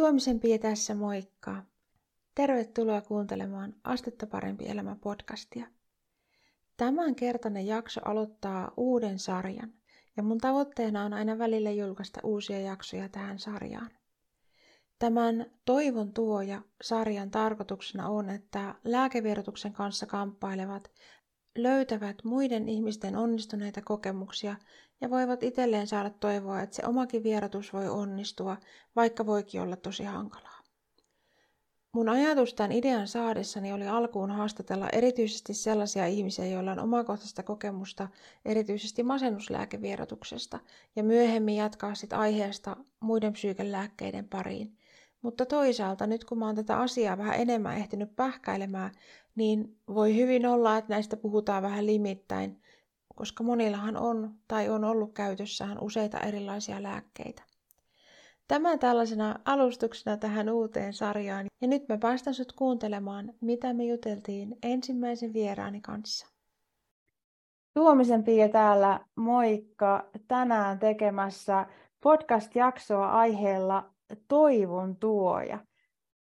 [0.00, 1.62] Tuomisen Pia tässä moikka.
[2.34, 5.66] Tervetuloa kuuntelemaan Astetta parempi elämä podcastia.
[6.76, 9.72] Tämän kertainen jakso aloittaa uuden sarjan
[10.16, 13.90] ja mun tavoitteena on aina välillä julkaista uusia jaksoja tähän sarjaan.
[14.98, 20.90] Tämän Toivon tuoja sarjan tarkoituksena on, että lääkevierotuksen kanssa kamppailevat
[21.62, 24.56] löytävät muiden ihmisten onnistuneita kokemuksia
[25.00, 28.56] ja voivat itselleen saada toivoa, että se omakin vierotus voi onnistua,
[28.96, 30.60] vaikka voikin olla tosi hankalaa.
[31.92, 38.08] Mun ajatus tämän idean saadessani oli alkuun haastatella erityisesti sellaisia ihmisiä, joilla on omakohtaista kokemusta
[38.44, 40.58] erityisesti masennuslääkevierotuksesta
[40.96, 44.79] ja myöhemmin jatkaa sit aiheesta muiden psyykelääkkeiden pariin.
[45.22, 48.90] Mutta toisaalta nyt kun mä oon tätä asiaa vähän enemmän ehtinyt pähkäilemään,
[49.34, 52.62] niin voi hyvin olla, että näistä puhutaan vähän limittäin,
[53.14, 57.42] koska monillahan on tai on ollut käytössään useita erilaisia lääkkeitä.
[58.48, 61.46] Tämä tällaisena alustuksena tähän uuteen sarjaan.
[61.60, 66.26] Ja nyt mä päästän sut kuuntelemaan, mitä me juteltiin ensimmäisen vieraani kanssa.
[67.74, 70.10] Tuomisen Pia täällä, moikka!
[70.28, 71.66] Tänään tekemässä
[72.00, 73.90] podcast-jaksoa aiheella
[74.28, 75.58] Toivon tuoja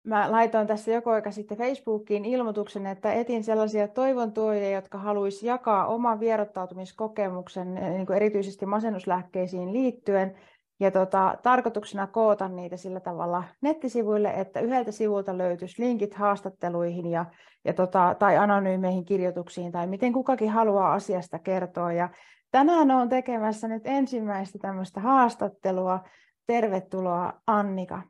[0.06, 5.46] mä laitoin tässä joko aika sitten Facebookiin ilmoituksen, että etin sellaisia toivon tuojia, jotka haluaisi
[5.46, 10.34] jakaa oman vierottautumiskokemuksen eh, niin kuin erityisesti masennuslääkkeisiin liittyen.
[10.80, 17.24] Ja tota, tarkoituksena koota niitä sillä tavalla nettisivuille, että yhdeltä sivulta löytyisi linkit haastatteluihin ja,
[17.64, 21.92] ja tota, tai anonyymeihin kirjoituksiin tai miten kukakin haluaa asiasta kertoa.
[21.92, 22.08] Ja
[22.50, 26.00] tänään olen tekemässä nyt ensimmäistä tämmöistä haastattelua.
[26.46, 28.02] Tervetuloa Annika.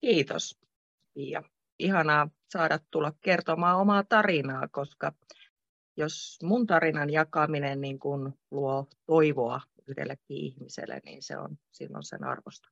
[0.00, 0.60] Kiitos.
[1.16, 1.42] Ja
[1.78, 5.12] ihanaa saada tulla kertomaan omaa tarinaa, koska
[5.96, 12.24] jos mun tarinan jakaminen niin kun luo toivoa yhdellekin ihmiselle, niin se on silloin sen
[12.24, 12.68] arvosta.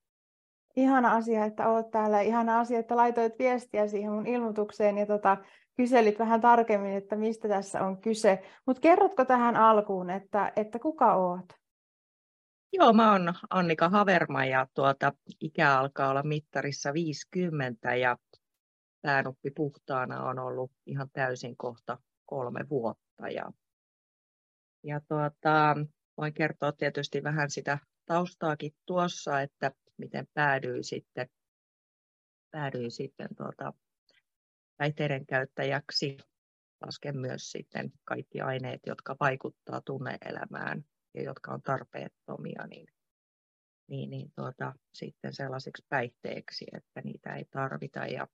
[0.75, 2.21] Ihana asia, että olet täällä.
[2.21, 5.37] Ihana asia, että laitoit viestiä siihen mun ilmoitukseen ja tota,
[5.77, 8.43] kyselit vähän tarkemmin, että mistä tässä on kyse.
[8.65, 11.58] Mutta kerrotko tähän alkuun, että, että kuka oot?
[12.73, 18.17] Joo, mä oon Annika Haverma ja tuota, ikä alkaa olla mittarissa 50 ja
[19.01, 23.29] päänuppi puhtaana on ollut ihan täysin kohta kolme vuotta.
[23.29, 23.51] Ja,
[24.83, 25.75] ja tuota,
[26.17, 31.29] voin kertoa tietysti vähän sitä taustaakin tuossa, että miten päädyin sitten,
[32.51, 33.73] päädyin sitten tuota,
[34.77, 36.17] päihteiden käyttäjäksi.
[36.85, 42.87] Lasken myös sitten kaikki aineet, jotka vaikuttaa tunneelämään ja jotka on tarpeettomia, niin,
[43.87, 48.05] niin, niin tuota, sitten sellaisiksi päihteeksi, että niitä ei tarvita.
[48.05, 48.27] Ja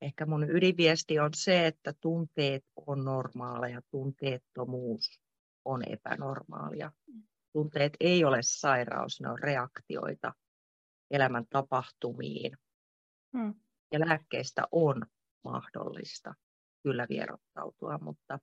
[0.00, 5.20] ehkä mun ydinviesti on se, että tunteet on normaaleja, tunteettomuus
[5.64, 6.92] on epänormaalia.
[7.52, 10.32] Tunteet ei ole sairaus, ne on reaktioita
[11.10, 12.58] elämän tapahtumiin.
[13.36, 13.54] Hmm.
[13.92, 15.06] Ja lääkkeistä on
[15.44, 16.34] mahdollista
[16.82, 18.38] kyllä vierottautua, mutta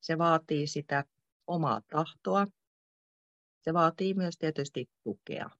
[0.00, 1.04] se vaatii sitä
[1.46, 2.46] omaa tahtoa.
[3.62, 5.50] Se vaatii myös tietysti tukea,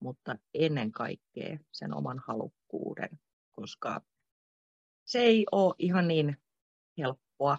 [0.00, 3.20] mutta ennen kaikkea sen oman halukkuuden,
[3.52, 4.00] koska
[5.04, 6.36] se ei ole ihan niin
[6.98, 7.58] helppoa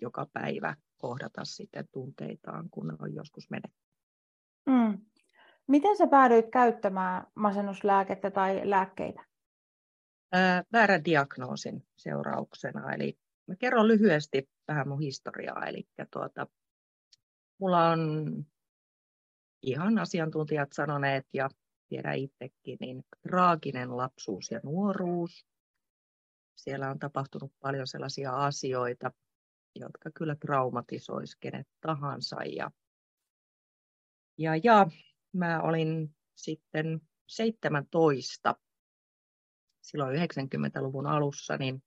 [0.00, 3.82] joka päivä kohdata sitten tunteitaan, kun ne on joskus menetty.
[4.66, 5.06] Mm.
[5.66, 9.24] Miten sä päädyit käyttämään masennuslääkettä tai lääkkeitä?
[10.32, 12.92] Ää, väärän diagnoosin seurauksena.
[12.92, 15.66] Eli mä kerron lyhyesti vähän mun historiaa.
[15.66, 16.46] Eli tuota,
[17.58, 18.44] mulla on
[19.62, 21.48] ihan asiantuntijat sanoneet ja
[21.88, 25.46] tiedän itsekin, niin traaginen lapsuus ja nuoruus.
[26.56, 29.12] Siellä on tapahtunut paljon sellaisia asioita,
[29.74, 32.36] jotka kyllä traumatisoisi kenet tahansa.
[32.44, 32.70] Ja,
[34.38, 34.86] ja, ja
[35.32, 38.54] mä olin sitten 17
[39.82, 41.82] silloin 90-luvun alussa, niin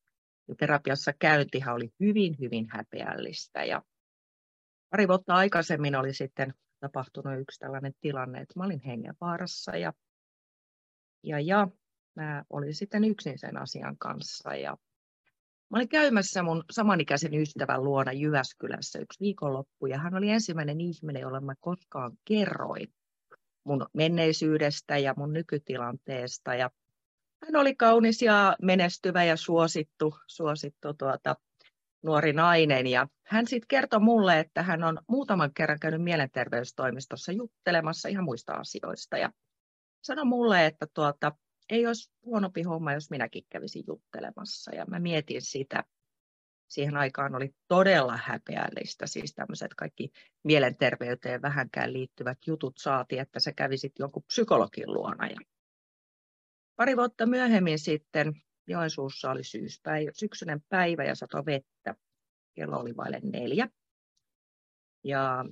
[0.57, 3.63] terapiassa käyntihän oli hyvin, hyvin häpeällistä.
[3.63, 3.81] Ja
[4.89, 9.93] pari vuotta aikaisemmin oli sitten tapahtunut yksi tällainen tilanne, että mä olin hengenvaarassa ja,
[11.23, 11.67] ja, ja
[12.15, 14.55] mä olin sitten yksin sen asian kanssa.
[14.55, 14.77] Ja
[15.69, 21.21] mä olin käymässä mun samanikäisen ystävän luona Jyväskylässä yksi viikonloppu ja hän oli ensimmäinen ihminen,
[21.21, 22.93] jolle mä koskaan kerroin
[23.63, 26.55] mun menneisyydestä ja mun nykytilanteesta.
[26.55, 26.69] Ja
[27.45, 31.35] hän oli kaunis ja menestyvä ja suosittu, suosittu tuota,
[32.05, 32.87] nuori nainen.
[32.87, 38.53] Ja hän sitten kertoi mulle, että hän on muutaman kerran käynyt mielenterveystoimistossa juttelemassa ihan muista
[38.53, 39.17] asioista.
[39.17, 39.31] Ja
[40.01, 41.31] sanoi mulle, että tuota,
[41.69, 44.75] ei olisi huonompi homma, jos minäkin kävisin juttelemassa.
[44.75, 45.83] Ja mä mietin sitä.
[46.67, 50.09] Siihen aikaan oli todella häpeällistä, siis tämmöiset kaikki
[50.43, 55.27] mielenterveyteen vähänkään liittyvät jutut saati, että sä kävisit jonkun psykologin luona.
[55.27, 55.39] Ja
[56.75, 58.33] pari vuotta myöhemmin sitten
[58.67, 61.95] Joensuussa oli syyspäivä, syksyinen päivä ja sato vettä.
[62.53, 63.69] Kello oli vaille neljä.
[65.03, 65.45] Ja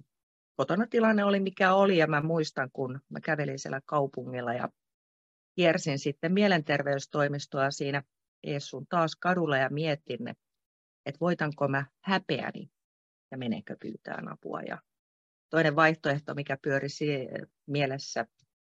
[0.55, 4.69] kotona tilanne oli mikä oli ja mä muistan, kun mä kävelin siellä kaupungilla ja
[5.55, 8.03] kiersin sitten mielenterveystoimistoa siinä
[8.43, 10.27] Eessun taas kadulla ja mietin,
[11.05, 12.71] että voitanko mä häpeäni
[13.31, 14.61] ja menenkö pyytään apua.
[14.61, 14.81] Ja
[15.49, 16.87] toinen vaihtoehto, mikä pyöri
[17.67, 18.25] mielessä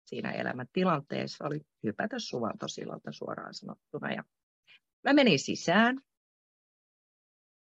[0.07, 4.11] siinä elämän tilanteessa, oli hypätä suvantosillalta suoraan sanottuna.
[4.13, 4.23] Ja
[5.03, 6.01] mä menin sisään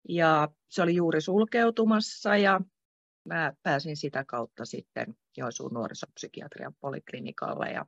[0.09, 2.61] ja se oli juuri sulkeutumassa ja
[3.25, 7.85] mä pääsin sitä kautta sitten Joensuun nuorisopsykiatrian poliklinikalle ja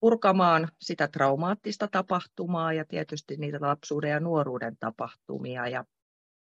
[0.00, 5.68] purkamaan sitä traumaattista tapahtumaa ja tietysti niitä lapsuuden ja nuoruuden tapahtumia.
[5.68, 5.84] Ja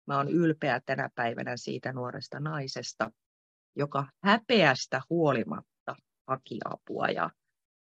[0.06, 3.10] mä olen ylpeä tänä päivänä siitä nuoresta naisesta,
[3.76, 5.70] joka häpeästä huolimatta
[6.30, 7.06] haki apua.
[7.06, 7.30] Ja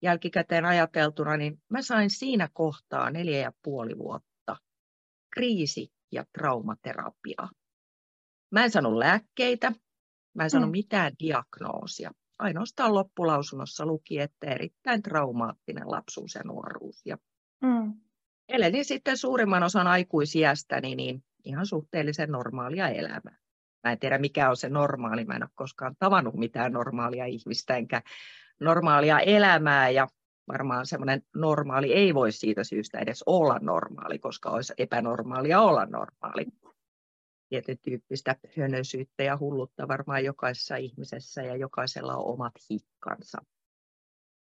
[0.02, 4.58] jälkikäteen ajateltuna, niin mä sain siinä kohtaa neljä ja puoli vuotta
[5.34, 7.50] kriisi- ja traumaterapiaa.
[8.52, 9.72] Mä en saanut lääkkeitä,
[10.34, 10.72] mä en saanut mm.
[10.72, 12.12] mitään diagnoosia.
[12.40, 17.06] Ainoastaan loppulausunnossa luki, että erittäin traumaattinen lapsuus ja nuoruus.
[17.06, 17.18] Ja
[17.62, 17.94] mm.
[18.50, 23.38] Elelin sitten suurimman osan aikuisiästäni niin ihan suhteellisen normaalia elämää.
[23.84, 25.26] Mä en tiedä, mikä on se normaali.
[25.26, 28.02] Mä en ole koskaan tavannut mitään normaalia ihmistä, enkä
[28.60, 29.90] normaalia elämää.
[29.90, 30.08] Ja
[30.48, 36.46] varmaan semmoinen normaali ei voi siitä syystä edes olla normaali, koska olisi epänormaalia olla normaali
[37.52, 43.38] tietyn tyyppistä hönösyyttä ja hullutta varmaan jokaisessa ihmisessä ja jokaisella on omat hikkansa.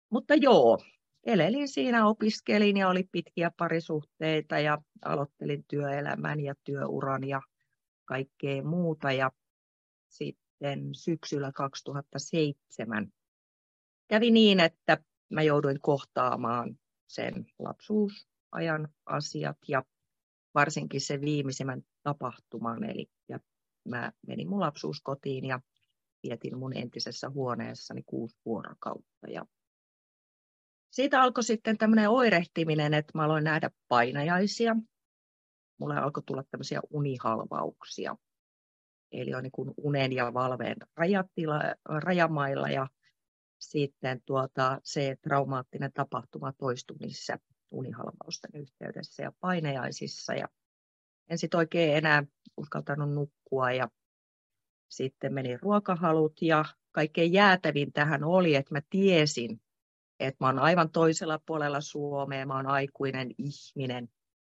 [0.09, 0.79] Mutta joo,
[1.25, 7.41] elelin siinä, opiskelin ja oli pitkiä parisuhteita ja aloittelin työelämän ja työuran ja
[8.07, 9.11] kaikkea muuta.
[9.11, 9.31] Ja
[10.09, 13.13] sitten syksyllä 2007
[14.07, 14.97] kävi niin, että
[15.29, 19.83] mä jouduin kohtaamaan sen lapsuusajan asiat ja
[20.53, 22.83] varsinkin se viimeisimmän tapahtuman.
[22.83, 23.07] Eli
[23.87, 25.59] mä menin mun lapsuuskotiin ja
[26.23, 29.29] vietin mun entisessä huoneessani kuusi vuorokautta.
[29.29, 29.45] Ja
[30.91, 34.75] siitä alkoi sitten tämmöinen oirehtiminen, että mä aloin nähdä painajaisia.
[35.77, 38.15] Mulle alkoi tulla tämmöisiä unihalvauksia.
[39.11, 42.87] Eli on niin unen ja valveen rajatila, rajamailla ja
[43.59, 47.39] sitten tuota, se traumaattinen tapahtuma toistui niissä
[47.71, 50.33] unihalvausten yhteydessä ja painejaisissa.
[50.33, 50.47] Ja
[51.29, 52.23] en sitten oikein enää
[52.57, 53.89] uskaltanut nukkua ja
[54.89, 59.61] sitten meni ruokahalut ja kaikkein jäätävin tähän oli, että mä tiesin,
[60.19, 64.09] että mä oon aivan toisella puolella Suomea, mä oon aikuinen ihminen.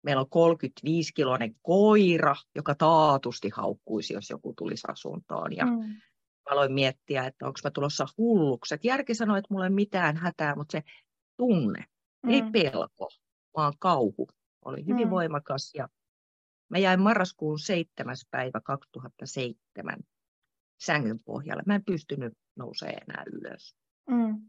[0.04, 5.56] Meillä on 35-kiloinen koira, joka taatusti haukkuisi, jos joku tulisi asuntoon.
[5.56, 5.72] Ja mm.
[5.72, 8.76] mä aloin miettiä, että onko mä tulossa hulluksi.
[8.76, 10.84] Et järki sanoi, että mulla ei mitään hätää, mutta se
[11.38, 11.86] tunne,
[12.24, 12.30] mm.
[12.30, 13.10] ei pelko,
[13.58, 14.28] vaan kauhu
[14.66, 15.12] oli hyvin mm.
[15.12, 15.72] voimakas.
[15.76, 15.90] Ja
[16.70, 18.16] Mä jäin marraskuun 7.
[18.32, 20.00] päivä 2007
[20.82, 21.64] sängyn pohjalle.
[21.66, 23.76] Mä en pystynyt nousemaan enää ylös.
[24.10, 24.42] Mm.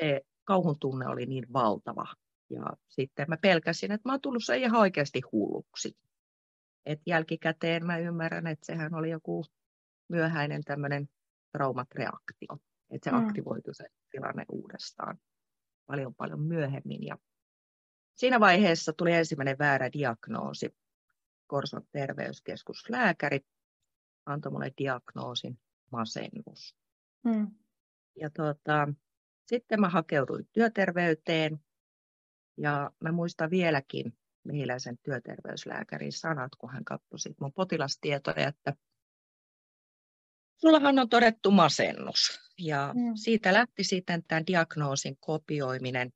[0.00, 2.06] Se kauhun tunne oli niin valtava.
[2.50, 5.96] Ja sitten mä pelkäsin, että mä oon tullut se ihan oikeasti hulluksi.
[6.86, 9.44] Et jälkikäteen mä ymmärrän, että sehän oli joku
[10.08, 11.08] myöhäinen tämmöinen
[11.52, 12.58] traumatreaktio.
[12.90, 13.26] Että se mm.
[13.26, 15.18] aktivoitu se tilanne uudestaan
[15.86, 17.06] paljon paljon myöhemmin.
[17.06, 17.18] Ja
[18.14, 20.76] siinä vaiheessa tuli ensimmäinen väärä diagnoosi.
[21.46, 23.40] Korson terveyskeskuslääkäri
[24.26, 25.58] antoi mulle diagnoosin
[25.92, 26.76] masennus.
[27.28, 27.50] Hmm.
[28.20, 28.88] Ja tuota,
[29.46, 31.60] sitten mä hakeuduin työterveyteen
[32.58, 38.74] ja mä muistan vieläkin mehiläisen työterveyslääkärin sanat, kun hän katsoi sit mun potilastietoja, että
[40.60, 42.40] sullahan on todettu masennus.
[42.58, 43.12] Ja hmm.
[43.14, 46.12] siitä lähti sitten tämän diagnoosin kopioiminen.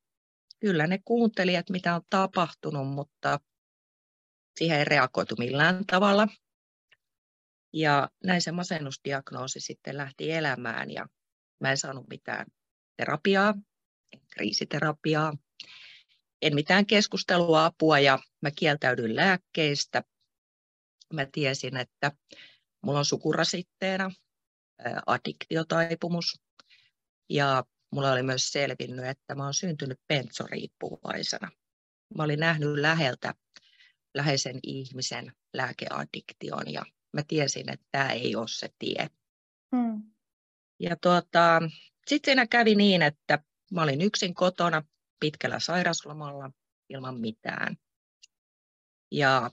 [0.61, 3.40] Kyllä ne kuunteli, että mitä on tapahtunut, mutta
[4.58, 6.28] siihen ei reagoitu millään tavalla.
[7.72, 11.06] Ja näin se masennusdiagnoosi sitten lähti elämään ja
[11.61, 12.46] mä en saanut mitään
[12.96, 13.54] terapiaa,
[14.30, 15.32] kriisiterapiaa,
[16.42, 20.04] en mitään keskustelua, apua ja mä kieltäydyin lääkkeistä.
[21.12, 22.12] Mä tiesin, että
[22.82, 24.11] mulla on sukurasitteena
[25.06, 26.40] addiktiotaipumus
[27.28, 31.50] ja mulla oli myös selvinnyt, että mä oon syntynyt pentsoriippuvaisena.
[32.16, 33.34] Mä olin nähnyt läheltä
[34.14, 39.11] läheisen ihmisen lääkeaddiktion ja mä tiesin, että tämä ei ole se tie.
[39.76, 40.02] Hmm.
[40.80, 41.61] Ja tuota,
[42.06, 43.38] sitten siinä kävi niin, että
[43.72, 44.82] mä olin yksin kotona
[45.23, 46.50] pitkällä sairaslomalla
[46.88, 47.76] ilman mitään.
[49.11, 49.50] Ja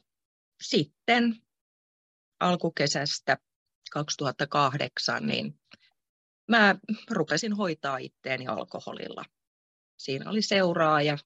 [0.62, 1.36] sitten
[2.40, 3.38] alkukesästä
[3.92, 5.60] 2008 niin
[6.48, 6.76] mä
[7.12, 9.26] rupesin hoitaa itteeni alkoholilla.
[9.98, 11.18] Siinä oli seuraaja,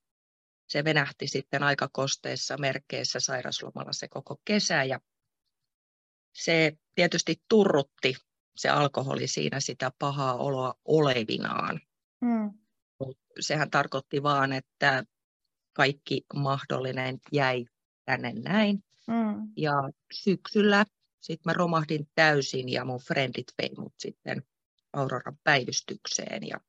[0.68, 5.00] se venähti sitten aika kosteissa merkeissä sairaslomalla se koko kesä ja
[6.34, 8.16] se tietysti turrutti
[8.56, 11.82] se alkoholi siinä sitä pahaa oloa olevinaan.
[12.22, 12.63] Mm.
[13.40, 15.04] Sehän tarkoitti vaan, että
[15.74, 17.66] kaikki mahdollinen jäi
[18.06, 18.84] tänne näin.
[19.08, 19.52] Mm.
[19.58, 19.74] Ja
[20.14, 20.86] syksyllä
[21.24, 24.44] sitten mä romahdin täysin ja mun frendit vei mut sitten
[24.94, 26.48] Auroran päivystykseen.
[26.48, 26.60] Ja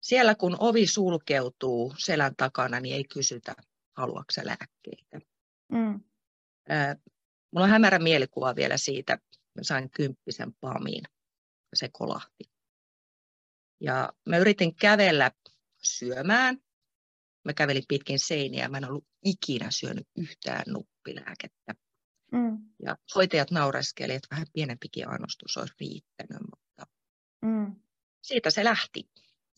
[0.00, 3.54] siellä kun ovi sulkeutuu selän takana, niin ei kysytä,
[3.96, 5.20] haluatko lääkkeitä.
[5.72, 6.00] Mm.
[6.70, 6.96] Äh,
[7.50, 9.18] mulla on hämärä mielikuva vielä siitä,
[9.54, 11.02] mä sain kymppisen pamiin
[11.70, 12.51] ja se kolahti.
[13.82, 15.30] Ja mä yritin kävellä
[15.82, 16.58] syömään.
[17.44, 18.68] Mä kävelin pitkin seiniä.
[18.68, 21.74] Mä en ollut ikinä syönyt yhtään nuppilääkettä.
[22.32, 22.58] Mm.
[22.82, 26.92] Ja hoitajat naureskelivat, että vähän pienempikin annostus olisi riittänyt, mutta
[27.42, 27.76] mm.
[28.22, 29.10] siitä se lähti.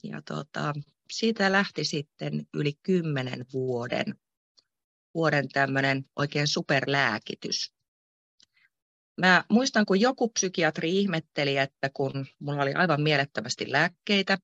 [0.03, 0.75] Ja tota,
[1.13, 4.19] siitä lähti sitten yli kymmenen vuoden,
[5.15, 7.75] vuoden tämmöinen oikein superlääkitys.
[9.17, 14.39] Mä muistan, kun joku psykiatri ihmetteli, että kun mulla oli aivan mielettömästi lääkkeitä,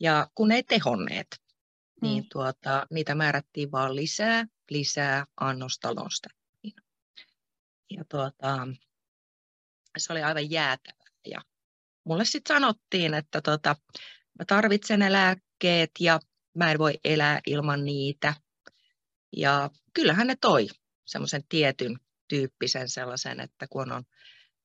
[0.00, 2.08] ja kun ei tehonneet, mm.
[2.08, 6.74] niin tuota, niitä määrättiin vaan lisää, lisää annosta nostettiin.
[7.90, 8.68] Ja tuota,
[9.98, 11.06] se oli aivan jäätävää.
[11.26, 11.42] Ja
[12.04, 13.76] mulle sitten sanottiin, että tuota,
[14.38, 16.20] mä tarvitsen ne lääkkeet ja
[16.54, 18.34] mä en voi elää ilman niitä.
[19.36, 20.68] Ja kyllähän ne toi
[21.06, 24.04] semmoisen tietyn tyyppisen sellaisen, että kun on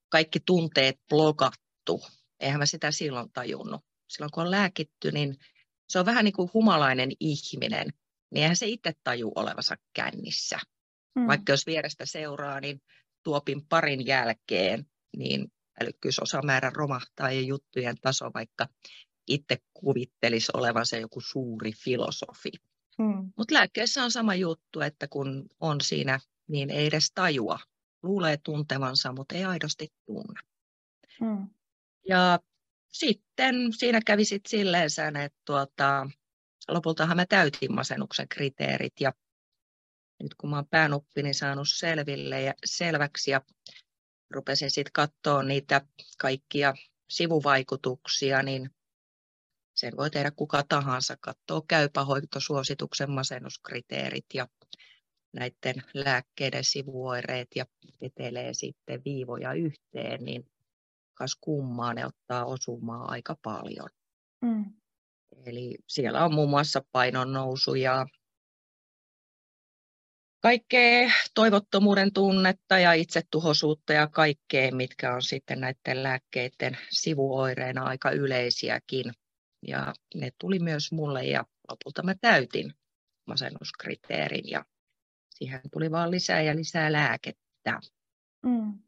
[0.10, 2.02] kaikki tunteet blokattu,
[2.40, 3.82] eihän mä sitä silloin tajunnut.
[4.10, 5.36] Silloin kun on lääkitty, niin
[5.90, 7.88] se on vähän niin kuin humalainen ihminen,
[8.32, 10.60] niin eihän se itse taju olevansa kännissä.
[11.20, 11.28] Hmm.
[11.28, 12.82] Vaikka jos vierestä seuraa, niin
[13.24, 14.86] tuopin parin jälkeen,
[15.18, 15.52] niin
[15.82, 18.68] älykkyysosamäärä romahtaa ja juttujen taso, vaikka
[19.28, 22.52] itse kuvittelisi olevansa joku suuri filosofi.
[22.98, 23.32] Hmm.
[23.38, 27.60] Mutta lääkkeessä on sama juttu, että kun on siinä niin ei edes tajua.
[28.04, 30.42] Luulee tuntevansa, mutta ei aidosti tunne.
[31.22, 31.50] Mm.
[32.08, 32.40] Ja
[32.92, 36.10] sitten siinä kävi sit silleen, että tuota,
[36.68, 39.14] lopultahan mä täytin masennuksen kriteerit ja
[40.24, 43.42] nyt kun mä oon päänuppini saanut selville ja selväksi ja
[44.30, 45.82] rupesin sitten katsoa niitä
[46.18, 46.74] kaikkia
[47.10, 48.70] sivuvaikutuksia, niin
[49.74, 54.48] sen voi tehdä kuka tahansa, katsoo käypähoitosuosituksen masennuskriteerit ja
[55.34, 57.66] näiden lääkkeiden sivuoireet ja
[58.02, 60.52] vetelee sitten viivoja yhteen, niin
[61.14, 63.90] kas kummaa ne ottaa osumaa aika paljon.
[64.42, 64.66] Mm.
[65.46, 68.06] Eli siellä on muun muassa painon nousu ja
[70.42, 79.14] kaikkea toivottomuuden tunnetta ja itsetuhoisuutta ja kaikkea, mitkä on sitten näiden lääkkeiden sivuoireina aika yleisiäkin.
[79.68, 82.74] Ja ne tuli myös mulle ja lopulta mä täytin
[83.28, 84.66] masennuskriteerin ja
[85.42, 87.80] siihen tuli vaan lisää ja lisää lääkettä.
[88.46, 88.80] Mm.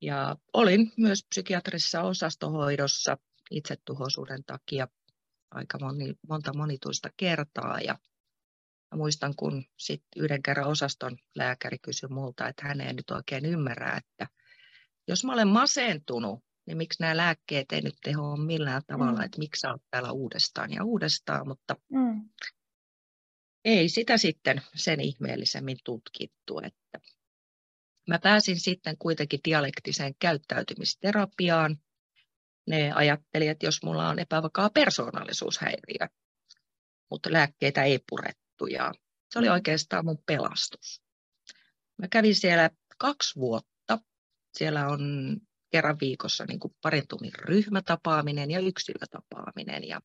[0.00, 3.18] Ja olin myös psykiatrisessa osastohoidossa
[3.50, 4.88] itsetuhoisuuden takia
[5.50, 7.80] aika moni, monta monituista kertaa.
[7.80, 7.98] Ja
[8.94, 13.96] muistan, kun sit yhden kerran osaston lääkäri kysyi multa, että hän ei nyt oikein ymmärrä,
[13.96, 14.34] että
[15.08, 19.24] jos mä olen masentunut, niin miksi nämä lääkkeet ei nyt teho millään tavalla, mm.
[19.24, 22.28] että miksi sä olet täällä uudestaan ja uudestaan, mutta mm
[23.64, 26.58] ei sitä sitten sen ihmeellisemmin tutkittu.
[26.58, 27.00] Että
[28.08, 31.78] mä pääsin sitten kuitenkin dialektiseen käyttäytymisterapiaan.
[32.66, 36.08] Ne ajatteli, että jos mulla on epävakaa persoonallisuushäiriö,
[37.10, 38.94] mutta lääkkeitä ei purettu ja
[39.30, 41.02] se oli oikeastaan mun pelastus.
[41.98, 43.98] Mä kävin siellä kaksi vuotta.
[44.56, 45.00] Siellä on
[45.70, 49.88] kerran viikossa niin kuin parin tunnin ryhmätapaaminen ja yksilötapaaminen.
[49.88, 50.00] Ja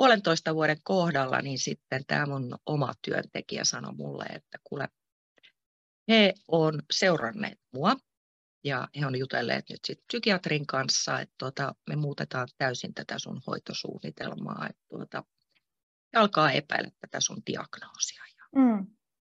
[0.00, 4.88] puolentoista vuoden kohdalla, niin sitten tämä mun oma työntekijä sanoi mulle, että kuule,
[6.08, 7.96] he on seuranneet mua
[8.64, 13.42] ja he on jutelleet nyt sit psykiatrin kanssa, että tuota, me muutetaan täysin tätä sun
[13.46, 15.24] hoitosuunnitelmaa, että tuota,
[16.16, 18.24] alkaa epäillä tätä sun diagnoosia.
[18.56, 18.86] Mm.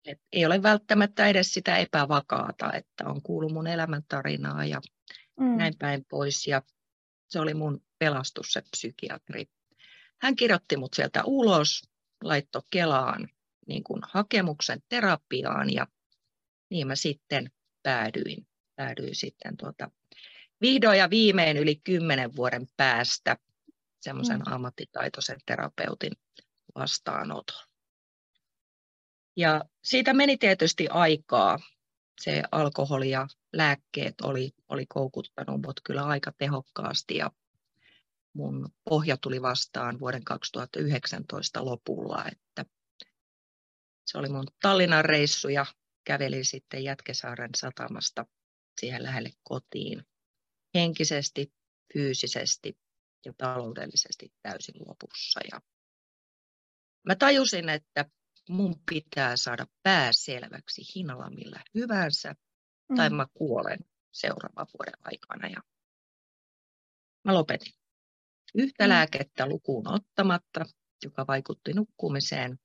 [0.06, 4.82] Et ei ole välttämättä edes sitä epävakaata, että on kuullut mun elämäntarinaa ja
[5.40, 5.58] mm.
[5.58, 6.48] näin päin pois.
[6.48, 6.62] Ja
[7.30, 9.46] se oli mun pelastus se psykiatri.
[10.22, 11.82] Hän kirjoitti mut sieltä ulos,
[12.24, 13.30] laittoi Kelaan
[13.68, 15.88] niin kuin hakemuksen terapiaan ja
[16.70, 17.52] niin mä sitten
[17.84, 19.92] päädyin, päädyin sitten tuota,
[20.62, 23.38] vihdoin ja viimein yli kymmenen vuoden päästä
[24.02, 24.54] semmoisen mm.
[24.54, 26.14] ammattitaitoisen terapeutin
[26.76, 27.68] vastaanoton.
[29.38, 31.60] Ja siitä meni tietysti aikaa.
[32.22, 37.32] Se alkoholi ja lääkkeet oli, oli koukuttanut mut kyllä aika tehokkaasti ja
[38.38, 42.66] mun pohja tuli vastaan vuoden 2019 lopulla, että
[44.06, 45.66] se oli mun Tallinnan reissu ja
[46.04, 48.26] kävelin sitten Jätkesaaren satamasta
[48.80, 50.04] siihen lähelle kotiin
[50.74, 51.54] henkisesti,
[51.94, 52.78] fyysisesti
[53.26, 55.40] ja taloudellisesti täysin lopussa.
[55.52, 55.62] Ja
[57.08, 58.06] mä tajusin, että
[58.50, 62.36] mun pitää saada pää selväksi hinnalla millä hyvänsä,
[62.90, 62.96] mm.
[62.96, 63.80] tai mä kuolen
[64.12, 65.48] seuraavan vuoden aikana.
[65.48, 65.62] Ja
[67.24, 67.74] mä lopetin.
[68.56, 68.90] Yhtä mm.
[68.90, 70.66] lääkettä lukuun ottamatta,
[71.04, 72.60] joka vaikutti nukkumiseen,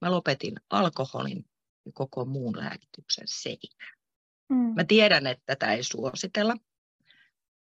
[0.00, 1.44] mä lopetin alkoholin
[1.86, 3.96] ja koko muun lääkityksen seinään.
[4.48, 4.74] Mm.
[4.74, 6.56] Mä tiedän, että tätä ei suositella,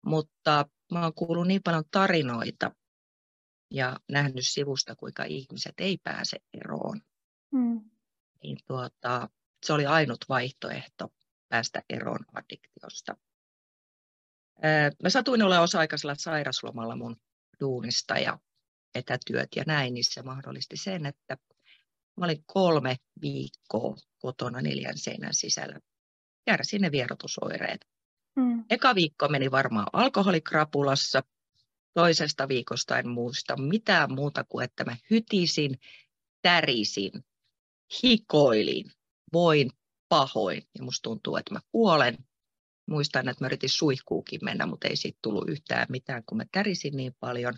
[0.07, 2.71] mutta mä oon kuullut niin paljon tarinoita
[3.71, 7.01] ja nähnyt sivusta, kuinka ihmiset ei pääse eroon.
[7.53, 7.91] Mm.
[8.43, 9.29] Niin tuota,
[9.67, 11.13] se oli ainut vaihtoehto
[11.49, 13.17] päästä eroon addiktiosta.
[15.03, 17.17] Mä satuin olemaan osa-aikaisella sairaslomalla mun
[17.61, 18.39] duunista ja
[18.95, 21.37] etätyöt ja näin, niin se mahdollisti sen, että
[22.17, 25.81] mä olin kolme viikkoa kotona neljän seinän sisällä.
[26.45, 27.87] Kärsin ne vierotusoireet.
[28.37, 28.65] Mm.
[28.71, 31.23] Eka viikko meni varmaan alkoholikrapulassa.
[31.95, 35.79] Toisesta viikosta en muista mitään muuta kuin, että mä hytisin,
[36.43, 37.13] tärisin,
[38.03, 38.93] hikoilin,
[39.33, 39.71] voin
[40.09, 42.28] pahoin ja musta tuntuu, että mä kuolen.
[42.89, 46.97] Muistan, että mä yritin suihkuukin mennä, mutta ei siitä tullut yhtään mitään, kun mä tärisin
[46.97, 47.55] niin paljon.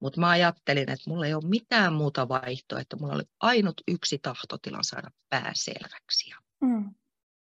[0.00, 3.00] Mutta mä ajattelin, että mulla ei ole mitään muuta vaihtoehtoa.
[3.00, 6.30] Mulla oli ainut yksi tahtotila saada pää selväksi.
[6.60, 6.94] Mm.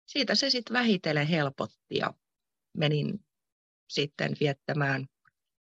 [0.06, 2.14] Siitä se sitten vähitellen helpotti ja
[2.78, 3.26] menin
[3.90, 5.06] sitten viettämään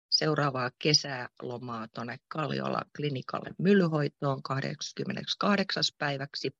[0.10, 5.83] seuraavaa kesälomaa tuonne Kalliolla klinikalle myllyhoitoon 28.
[5.98, 6.51] päiväksi.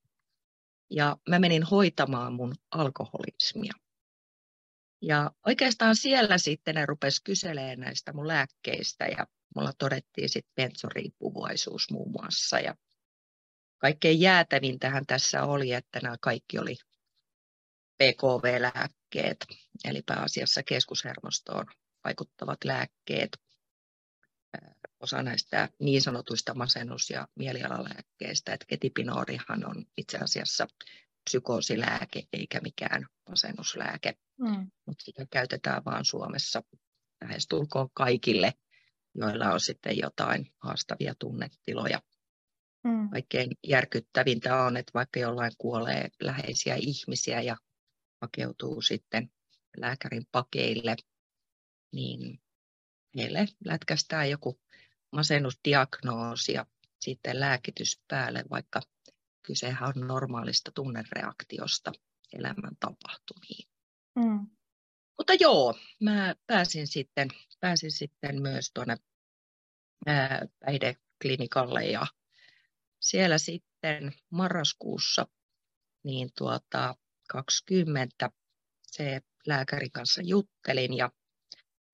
[0.90, 3.74] Ja mä menin hoitamaan mun alkoholismia.
[5.02, 11.92] Ja oikeastaan siellä sitten ne rupesi kyselemään näistä mun lääkkeistä ja mulla todettiin sitten bensoriippuvaisuus
[11.92, 12.60] muun muassa.
[12.60, 12.76] Ja
[13.78, 16.76] kaikkein jäätävintähän tässä oli, että nämä kaikki oli
[17.98, 19.46] PKV-lääkkeet,
[19.84, 21.66] eli pääasiassa keskushermostoon
[22.04, 23.38] vaikuttavat lääkkeet.
[25.00, 30.68] Osa näistä niin sanotuista masennus- ja mielialalääkkeistä, että ketipinoorihan on itse asiassa
[31.30, 34.72] psykoosilääke eikä mikään masennuslääke, mm.
[34.86, 36.64] mutta sitä käytetään vain Suomessa
[37.24, 38.54] lähestulkoon kaikille,
[39.16, 42.02] joilla on sitten jotain haastavia tunnetiloja.
[42.84, 43.10] Mm.
[43.10, 47.58] Kaikkein järkyttävintä on, että vaikka jollain kuolee läheisiä ihmisiä ja
[48.22, 49.32] hakeutuu sitten
[49.78, 50.96] lääkärin pakeille,
[51.94, 52.42] niin
[53.18, 54.60] heille lätkästään joku
[55.12, 56.66] masennusdiagnoosi ja
[57.00, 58.82] sitten lääkitys päälle, vaikka
[59.44, 61.92] kysehän on normaalista tunnereaktiosta
[62.34, 63.70] elämän tapahtumiin.
[64.16, 64.48] Mm.
[65.18, 67.28] Mutta joo, mä pääsin sitten,
[67.60, 68.98] pääsin sitten myös tuonne
[70.60, 72.08] päihdeklinikalle ja
[73.00, 75.28] siellä sitten marraskuussa
[76.04, 76.96] niin tuota,
[77.30, 78.32] 20
[78.82, 81.12] se lääkärin kanssa juttelin ja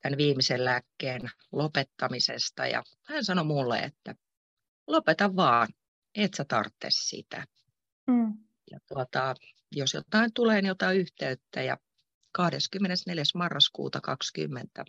[0.01, 4.15] tämän viimeisen lääkkeen lopettamisesta ja hän sanoi mulle, että
[4.87, 5.67] lopeta vaan,
[6.17, 7.45] et sä tarvitse sitä.
[8.07, 8.33] Mm.
[8.71, 9.35] Ja tuota,
[9.71, 11.77] jos jotain tulee, niin ota yhteyttä ja
[12.31, 13.23] 24.
[13.35, 14.85] marraskuuta 20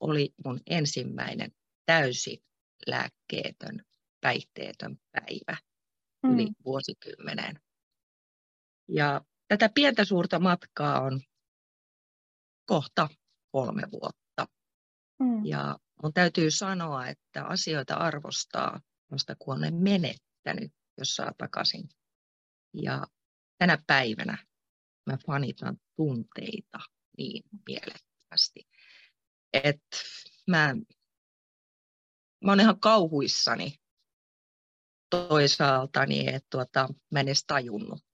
[0.00, 1.52] oli mun ensimmäinen
[1.86, 2.44] täysi
[2.86, 3.84] lääkkeetön,
[4.20, 5.56] päihteetön päivä
[6.22, 6.34] mm.
[6.34, 7.60] yli vuosikymmeneen.
[8.88, 11.20] Ja tätä pientä suurta matkaa on
[12.64, 13.08] kohta
[13.52, 14.46] kolme vuotta.
[15.18, 15.46] Mm.
[15.46, 19.70] Ja mun täytyy sanoa, että asioita arvostaa vasta kun ne
[20.44, 21.88] menettänyt, jos saa takaisin.
[22.74, 23.06] Ja
[23.58, 24.46] tänä päivänä
[25.06, 26.78] mä fanitan tunteita
[27.18, 28.68] niin mielettömästi.
[29.52, 29.96] Että
[30.46, 30.74] mä,
[32.44, 33.74] mä oon ihan kauhuissani
[35.10, 38.04] toisaalta, niin että tuota, mä en edes tajunnut,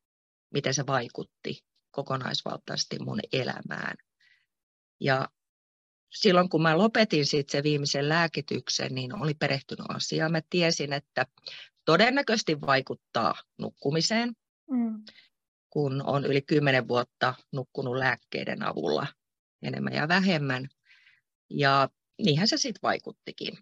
[0.54, 3.96] miten se vaikutti kokonaisvaltaisesti mun elämään.
[5.00, 5.28] Ja
[6.14, 10.32] silloin kun mä lopetin sit sen viimeisen lääkityksen, niin oli perehtynyt asiaan.
[10.32, 11.26] Mä tiesin, että
[11.88, 14.32] todennäköisesti vaikuttaa nukkumiseen,
[14.70, 15.02] mm.
[15.70, 19.06] kun on yli kymmenen vuotta nukkunut lääkkeiden avulla
[19.62, 20.68] enemmän ja vähemmän.
[21.50, 23.58] Ja niinhän se sitten vaikuttikin.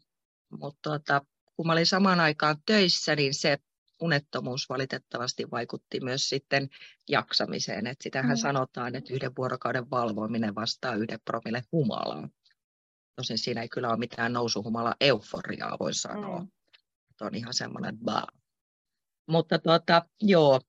[0.51, 1.21] Mutta tuota,
[1.57, 3.59] kun mä olin samaan aikaan töissä, niin se
[4.01, 6.69] unettomuus valitettavasti vaikutti myös sitten
[7.09, 7.87] jaksamiseen.
[7.87, 8.41] Et sitähän mm.
[8.41, 12.29] sanotaan, että yhden vuorokauden valvominen vastaa yhden promille humalaa.
[13.17, 16.41] Tosin siinä ei kyllä ole mitään nousuhumala euforiaa, voi sanoa.
[16.41, 16.49] Mm.
[17.25, 18.27] On ihan semmoinen baa.
[19.29, 20.61] Mutta tuota, joo,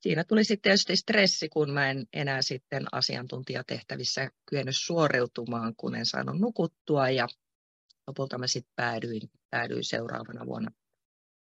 [0.00, 6.06] siinä tuli sitten tietysti stressi, kun mä en enää sitten asiantuntijatehtävissä kyennyt suoriutumaan, kun en
[6.06, 7.10] saanut nukuttua.
[7.10, 7.28] Ja
[8.06, 10.70] lopulta mä sitten päädyin, päädyin seuraavana vuonna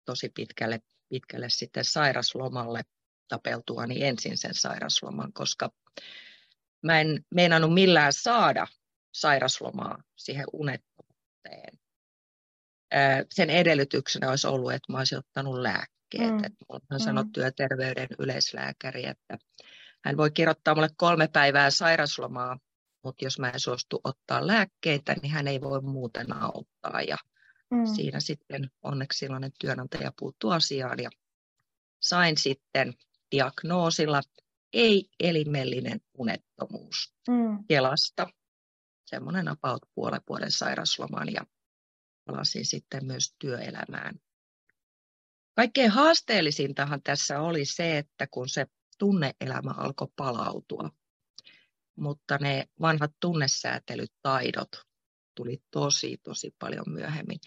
[0.05, 2.81] tosi pitkälle, pitkälle sitten sairaslomalle
[3.27, 5.69] tapeltuani ensin sen sairasloman, koska
[6.83, 8.67] mä en meinannut millään saada
[9.13, 11.79] sairaslomaa siihen unettomuuteen.
[13.29, 16.31] Sen edellytyksenä olisi ollut, että mä olisin ottanut lääkkeet.
[16.31, 16.43] Mm.
[16.43, 17.45] Että mulla on sanottu mm.
[17.57, 19.37] terveyden yleislääkäri, että
[20.05, 22.57] hän voi kirjoittaa mulle kolme päivää sairaslomaa,
[23.03, 27.01] mutta jos mä en suostu ottaa lääkkeitä, niin hän ei voi muuten auttaa.
[27.07, 27.17] Ja
[27.71, 27.85] mm.
[27.95, 31.09] siinä sitten onneksi silloinen työnantaja puuttuu asiaan ja
[32.01, 32.93] sain sitten
[33.31, 34.21] diagnoosilla
[34.73, 37.65] ei-elimellinen unettomuus mm.
[37.67, 38.27] Kelasta.
[39.05, 41.45] Semmoinen about puolen vuoden sairasloman ja
[42.25, 44.19] palasin sitten myös työelämään.
[45.55, 48.67] Kaikkein haasteellisintahan tässä oli se, että kun se
[48.99, 50.89] tunneelämä alkoi palautua,
[51.95, 54.69] mutta ne vanhat tunnesäätelytaidot
[55.35, 57.39] tuli tosi, tosi paljon myöhemmin.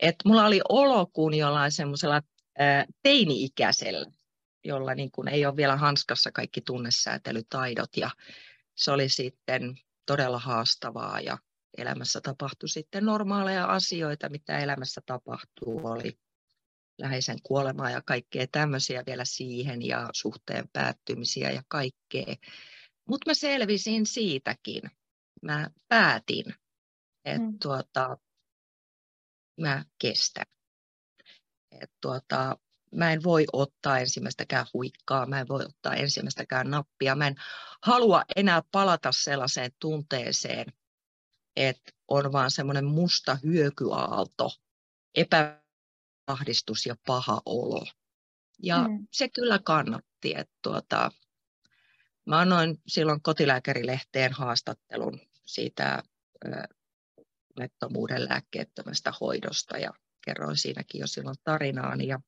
[0.00, 2.22] Et mulla oli olo kuin jollain semmoisella
[3.02, 4.06] teini-ikäisellä,
[4.64, 8.10] jolla niin kuin ei ole vielä hanskassa kaikki tunnesäätelytaidot ja
[8.74, 9.74] se oli sitten
[10.06, 11.38] todella haastavaa ja
[11.76, 16.18] elämässä tapahtui sitten normaaleja asioita, mitä elämässä tapahtuu, oli
[16.98, 22.34] läheisen kuolemaa ja kaikkea tämmöisiä vielä siihen ja suhteen päättymisiä ja kaikkea.
[23.08, 24.82] Mutta mä selvisin siitäkin.
[25.42, 26.54] Mä päätin,
[27.24, 27.58] että mm.
[27.62, 28.18] tuota,
[29.60, 30.46] mä kestän.
[31.80, 32.58] Et tuota,
[32.94, 37.14] mä en voi ottaa ensimmäistäkään huikkaa, mä en voi ottaa ensimmäistäkään nappia.
[37.14, 37.34] Mä en
[37.82, 40.66] halua enää palata sellaiseen tunteeseen,
[41.56, 44.50] että on vaan semmoinen musta hyökyaalto,
[45.14, 47.86] epäahdistus ja paha olo.
[48.62, 49.06] Ja mm.
[49.10, 51.12] se kyllä kannatti, että tuota,
[52.26, 56.02] mä annoin silloin kotilääkärilehteen haastattelun siitä
[57.58, 59.90] nettomuuden lääkkeettömästä hoidosta ja
[60.24, 62.06] kerroin siinäkin jo silloin tarinaani.
[62.06, 62.20] Ja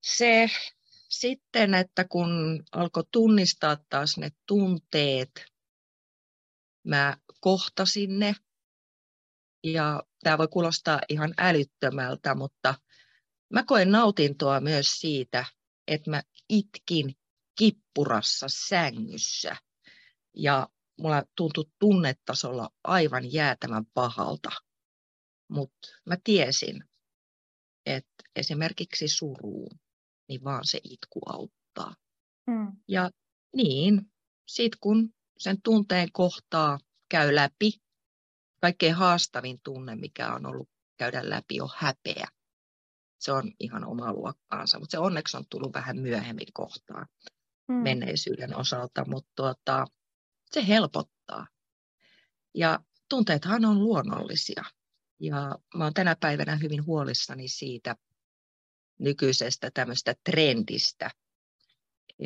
[0.00, 0.50] se
[1.08, 5.53] sitten, että kun alkoi tunnistaa taas ne tunteet,
[6.84, 8.34] mä kohtasin ne.
[9.64, 12.74] Ja tämä voi kuulostaa ihan älyttömältä, mutta
[13.52, 15.44] mä koen nautintoa myös siitä,
[15.86, 17.14] että mä itkin
[17.58, 19.56] kippurassa sängyssä.
[20.36, 20.68] Ja
[21.00, 24.50] mulla tuntui tunnetasolla aivan jäätävän pahalta.
[25.48, 26.84] Mutta mä tiesin,
[27.86, 29.78] että esimerkiksi suruun,
[30.28, 31.94] niin vaan se itku auttaa.
[32.46, 32.72] Mm.
[32.88, 33.10] Ja
[33.56, 34.12] niin,
[34.48, 37.72] sit kun sen tunteen kohtaa käy läpi,
[38.60, 42.28] kaikkein haastavin tunne, mikä on ollut käydä läpi, on häpeä.
[43.18, 47.06] Se on ihan oma luokkaansa, mutta se onneksi on tullut vähän myöhemmin kohtaan
[47.68, 47.74] mm.
[47.74, 49.86] menneisyyden osalta, mutta tuota,
[50.44, 51.46] se helpottaa.
[52.54, 54.64] Ja tunteethan on luonnollisia.
[55.20, 57.96] Ja mä oon tänä päivänä hyvin huolissani siitä
[58.98, 61.10] nykyisestä tämmöistä trendistä,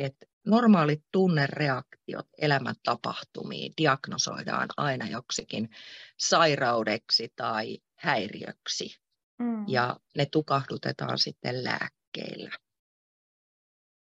[0.03, 5.69] että normaalit tunnereaktiot elämäntapahtumiin diagnosoidaan aina joksikin
[6.17, 8.95] sairaudeksi tai häiriöksi.
[9.39, 9.65] Mm.
[9.67, 12.51] Ja ne tukahdutetaan sitten lääkkeillä.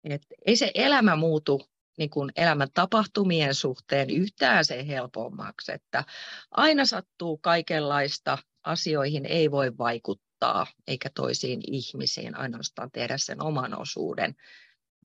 [0.04, 6.04] Et ei se elämä muutu niin kuin elämän tapahtumien suhteen yhtään se helpommaksi, että
[6.52, 14.36] aina sattuu kaikenlaista, asioihin ei voi vaikuttaa eikä toisiin ihmisiin, ainoastaan tehdä sen oman osuuden.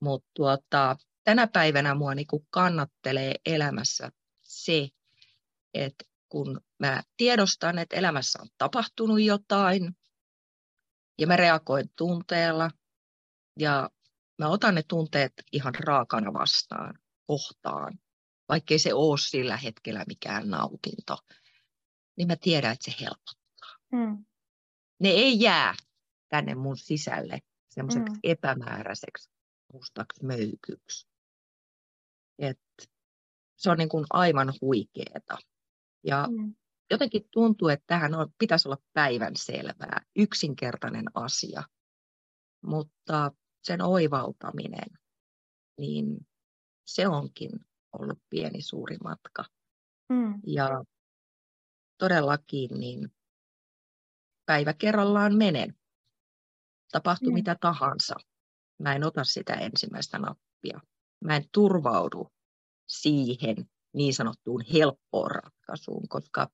[0.02, 4.12] Mutta tuota, tänä päivänä mua niin kuin kannattelee elämässä
[4.42, 4.88] se,
[5.74, 9.96] että kun mä tiedostan, että elämässä on tapahtunut jotain
[11.18, 12.70] ja mä reagoin tunteella
[13.58, 13.90] ja
[14.38, 17.98] mä otan ne tunteet ihan raakana vastaan, kohtaan,
[18.48, 21.18] vaikkei se ole sillä hetkellä mikään nautinto,
[22.16, 23.76] niin mä tiedän, että se helpottaa.
[23.92, 24.24] Mm.
[25.00, 25.74] Ne ei jää
[26.28, 27.38] tänne mun sisälle
[27.68, 28.20] semmoiseksi mm.
[28.22, 29.31] epämääräiseksi
[29.72, 31.08] mustaksi möykyksi.
[32.38, 32.60] Et
[33.56, 35.38] se on niin kuin aivan huikeeta.
[36.04, 36.54] Ja mm.
[36.90, 41.62] jotenkin tuntuu, että tähän on, pitäisi olla päivän selvää, yksinkertainen asia.
[42.64, 43.32] Mutta
[43.62, 44.98] sen oivaltaminen,
[45.78, 46.26] niin
[46.86, 47.50] se onkin
[47.92, 49.44] ollut pieni suuri matka.
[50.08, 50.40] Mm.
[50.46, 50.84] Ja
[51.98, 53.12] todellakin niin
[54.46, 55.74] päivä kerrallaan menen.
[56.92, 57.34] Tapahtuu mm.
[57.34, 58.14] mitä tahansa.
[58.82, 60.80] Mä en ota sitä ensimmäistä nappia.
[61.24, 62.32] Mä en turvaudu
[62.88, 63.56] siihen
[63.92, 66.48] niin sanottuun helppoon ratkaisuun, koska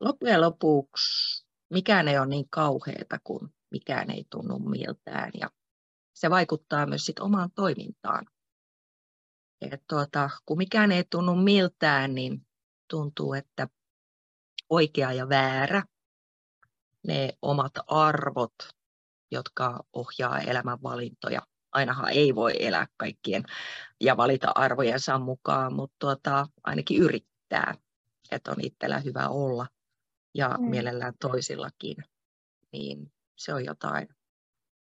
[0.00, 5.30] loppujen lopuksi mikään ei ole niin kauheata kuin mikään ei tunnu miltään.
[5.40, 5.50] Ja
[6.14, 8.26] se vaikuttaa myös sit omaan toimintaan.
[9.60, 12.46] Et tuota, kun mikään ei tunnu miltään, niin
[12.90, 13.68] tuntuu, että
[14.70, 15.84] oikea ja väärä,
[17.06, 18.54] ne omat arvot,
[19.34, 21.42] jotka ohjaa elämän valintoja.
[21.72, 23.42] Ainahan ei voi elää kaikkien
[24.00, 27.74] ja valita arvojensa mukaan, mutta tuota, ainakin yrittää,
[28.30, 29.66] että on itsellä hyvä olla
[30.34, 30.70] ja mm.
[30.70, 31.96] mielellään toisillakin.
[32.72, 34.08] Niin se on jotain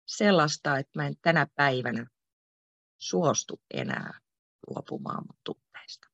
[0.07, 2.07] sellaista, että mä en tänä päivänä
[2.99, 4.21] suostu enää
[4.71, 6.09] luopumaan mun tunteista.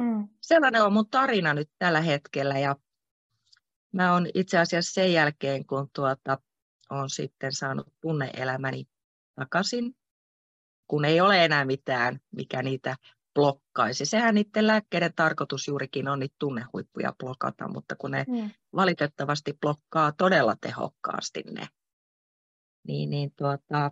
[0.00, 0.28] Mm.
[0.40, 2.76] Sellainen on mun tarina nyt tällä hetkellä ja
[3.92, 6.38] mä oon itse asiassa sen jälkeen, kun tuota,
[6.90, 8.88] on sitten saanut tunneelämäni
[9.34, 9.96] takaisin,
[10.86, 12.96] kun ei ole enää mitään, mikä niitä
[13.34, 14.06] blokkaisi.
[14.06, 18.50] Sehän niiden lääkkeiden tarkoitus juurikin on niitä tunnehuippuja blokata, mutta kun ne mm.
[18.76, 21.68] valitettavasti blokkaa todella tehokkaasti ne,
[22.86, 23.90] niin, niin tuota,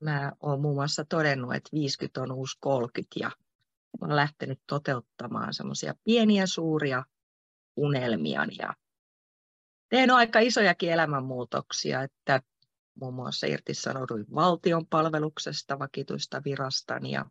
[0.00, 3.30] mä oon muun muassa todennut, että 50 on uusi 30 ja
[4.00, 7.04] mä oon lähtenyt toteuttamaan semmoisia pieniä suuria
[7.76, 8.74] unelmia ja
[9.92, 12.42] tehnyt aika isojakin elämänmuutoksia, että
[13.00, 17.24] muun muassa irtisanouduin valtion palveluksesta vakituista virastani ja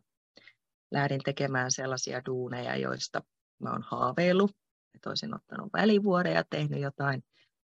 [0.90, 3.22] lähdin tekemään sellaisia duuneja, joista
[3.62, 4.56] mä oon haaveillut.
[4.94, 7.24] Että olisin ottanut välivuoden ja tehnyt jotain,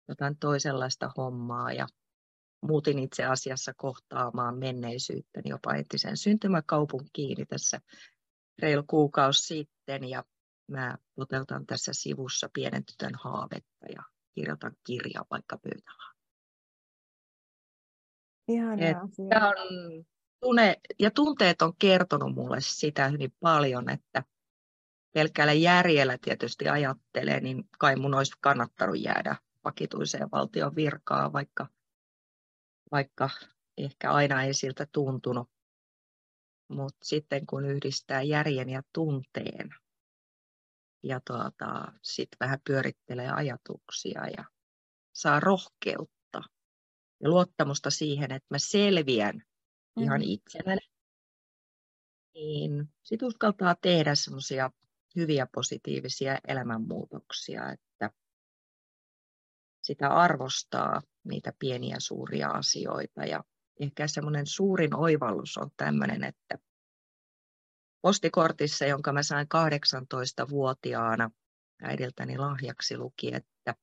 [0.08, 1.88] jotain toisenlaista hommaa ja
[2.62, 7.80] muutin itse asiassa kohtaamaan menneisyyttäni jopa entisen syntymäkaupunkiin tässä
[8.62, 10.24] reilu kuukausi sitten ja
[10.68, 16.16] mä toteutan tässä sivussa pienen tytön haavetta ja kirjoitan kirjaa vaikka pöytälaan.
[18.48, 20.06] Ihana on,
[20.40, 24.24] tunne, ja tunteet on kertonut mulle sitä hyvin paljon, että
[25.14, 31.68] pelkällä järjellä tietysti ajattelee, niin kai mun olisi kannattanut jäädä vakituiseen valtion virkaan, vaikka,
[32.92, 33.30] vaikka
[33.78, 35.50] ehkä aina ei siltä tuntunut.
[36.68, 39.70] Mutta sitten kun yhdistää järjen ja tunteen
[41.06, 44.46] ja tuota, sitten vähän pyörittelee ajatuksia ja
[45.14, 46.42] saa rohkeutta
[47.24, 49.36] ja luottamusta siihen, että mä selviän
[49.96, 50.04] mm.
[50.04, 50.88] ihan itselläni,
[52.34, 54.72] niin sitten uskaltaa tehdä semmoisia
[55.16, 58.12] hyviä positiivisia elämänmuutoksia, että
[59.82, 63.44] sitä arvostaa niitä pieniä suuria asioita ja
[63.80, 66.58] ehkä semmoinen suurin oivallus on tämmöinen, että
[68.06, 71.32] postikortissa, jonka mä sain 18-vuotiaana
[71.82, 73.76] äidiltäni lahjaksi luki, että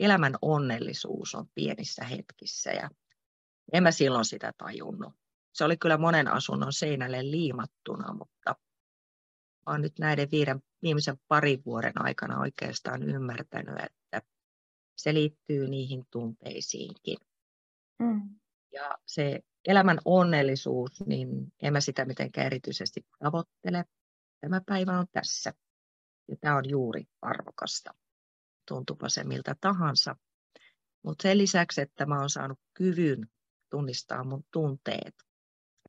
[0.00, 2.90] elämän onnellisuus on pienissä hetkissä ja
[3.72, 5.12] en mä silloin sitä tajunnut.
[5.52, 8.54] Se oli kyllä monen asunnon seinälle liimattuna, mutta
[9.66, 14.22] olen nyt näiden viiden, viimeisen parin vuoden aikana oikeastaan ymmärtänyt, että
[14.96, 17.18] se liittyy niihin tunteisiinkin.
[17.98, 18.40] Mm.
[18.72, 23.84] Ja se elämän onnellisuus, niin en mä sitä mitenkään erityisesti tavoittele.
[24.40, 25.52] Tämä päivä on tässä.
[26.28, 27.94] Ja tämä on juuri arvokasta.
[28.68, 30.16] Tuntupa se miltä tahansa.
[31.02, 33.28] Mutta sen lisäksi, että mä oon saanut kyvyn
[33.70, 35.14] tunnistaa mun tunteet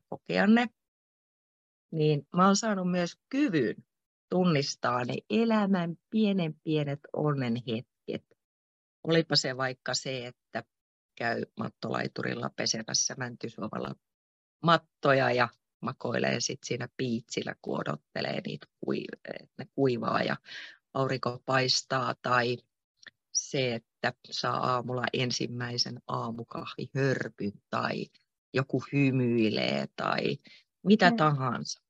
[0.08, 0.68] kokea ne,
[1.92, 3.76] niin mä oon saanut myös kyvyn
[4.30, 8.38] tunnistaa ne elämän pienen pienet onnen hetket.
[9.04, 10.41] Olipa se vaikka se, että
[11.14, 13.94] käy mattolaiturilla pesemässä mäntysuovalla
[14.62, 15.48] mattoja ja
[15.80, 18.66] makoilee sitten siinä piitsillä, kun odottelee niitä,
[19.24, 20.36] että ne kuivaa ja
[20.94, 22.58] aurinko paistaa, tai
[23.32, 28.06] se, että saa aamulla ensimmäisen aamukahvihörpyn, tai
[28.54, 30.38] joku hymyilee, tai
[30.82, 31.16] mitä mm.
[31.16, 31.80] tahansa.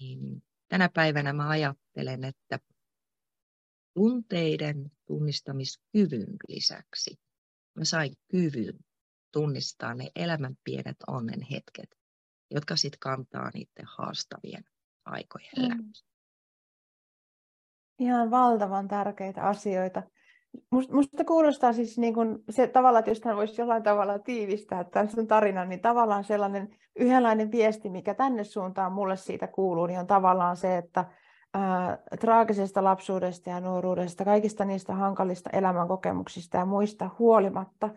[0.00, 2.58] Niin tänä päivänä mä ajattelen, että
[3.94, 7.18] tunteiden tunnistamiskyvyn lisäksi
[7.76, 8.78] mä sain kyvyn
[9.32, 11.90] tunnistaa ne elämän pienet onnen hetket,
[12.50, 14.64] jotka sitten kantaa niiden haastavien
[15.04, 15.62] aikojen mm.
[15.62, 16.06] läpi.
[17.98, 20.02] Ihan valtavan tärkeitä asioita.
[20.70, 25.10] Musta kuulostaa siis niin kun se tavalla, että jos hän voisi jollain tavalla tiivistää tämän
[25.10, 30.06] sun tarinan, niin tavallaan sellainen yhdenlainen viesti, mikä tänne suuntaan mulle siitä kuuluu, niin on
[30.06, 31.04] tavallaan se, että
[31.56, 37.88] ää, traagisesta lapsuudesta ja nuoruudesta, kaikista niistä hankalista elämänkokemuksista ja muista huolimatta,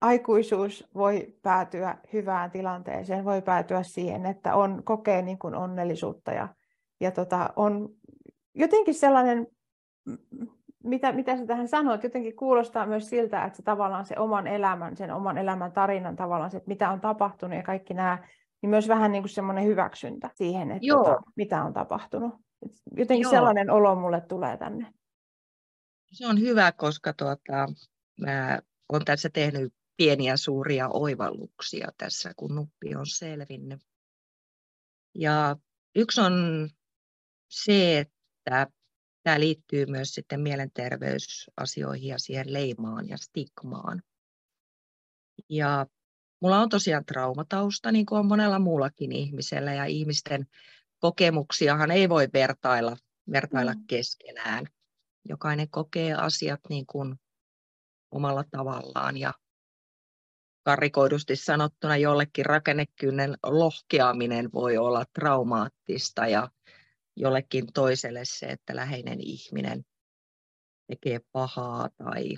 [0.00, 6.48] aikuisuus voi päätyä hyvään tilanteeseen, voi päätyä siihen, että on, kokee niin kuin onnellisuutta ja,
[7.00, 7.88] ja tota, on
[8.54, 9.46] jotenkin sellainen,
[10.84, 14.96] mitä, mitä sä tähän sanoit, jotenkin kuulostaa myös siltä, että se tavallaan se oman elämän,
[14.96, 18.18] sen oman elämän tarinan tavallaan se, että mitä on tapahtunut ja kaikki nämä,
[18.62, 22.34] niin myös vähän niin kuin semmoinen hyväksyntä siihen, että tota, mitä on tapahtunut.
[22.96, 23.30] Jotenkin Joo.
[23.30, 24.92] sellainen olo mulle tulee tänne.
[26.12, 27.68] Se on hyvä, koska tuota,
[28.20, 33.80] mä olen tässä tehnyt pieniä suuria oivalluksia tässä, kun nuppi on selvinnyt.
[35.14, 35.56] Ja
[35.94, 36.68] yksi on
[37.48, 38.66] se, että
[39.22, 44.02] tämä liittyy myös sitten mielenterveysasioihin ja siihen leimaan ja stigmaan.
[45.48, 45.86] Ja
[46.40, 50.46] mulla on tosiaan traumatausta, niin kuin on monella muullakin ihmisellä, ja ihmisten
[51.02, 52.96] kokemuksiahan ei voi vertailla,
[53.32, 53.84] vertailla mm.
[53.86, 54.66] keskenään.
[55.28, 57.14] Jokainen kokee asiat niin kuin
[58.10, 59.34] omalla tavallaan, ja
[60.64, 66.48] karikoidusti sanottuna jollekin rakennekynnen lohkeaminen voi olla traumaattista, ja
[67.16, 69.84] jollekin toiselle se, että läheinen ihminen
[70.86, 72.36] tekee pahaa tai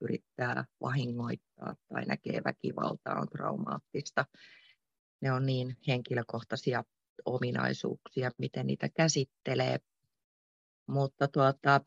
[0.00, 4.24] yrittää vahingoittaa tai näkee väkivaltaa on traumaattista.
[5.20, 6.84] Ne on niin henkilökohtaisia
[7.24, 9.78] ominaisuuksia, miten niitä käsittelee.
[10.86, 11.80] Mutta tuota,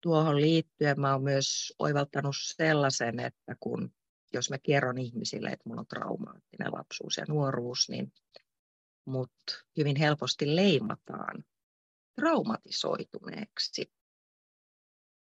[0.00, 3.94] tuohon liittyen mä olen myös oivaltanut sellaisen, että kun
[4.32, 8.12] jos mä kerron ihmisille, että mulla on traumaattinen lapsuus ja nuoruus, niin
[9.04, 9.32] mut
[9.76, 11.44] hyvin helposti leimataan
[12.14, 13.92] traumatisoituneeksi.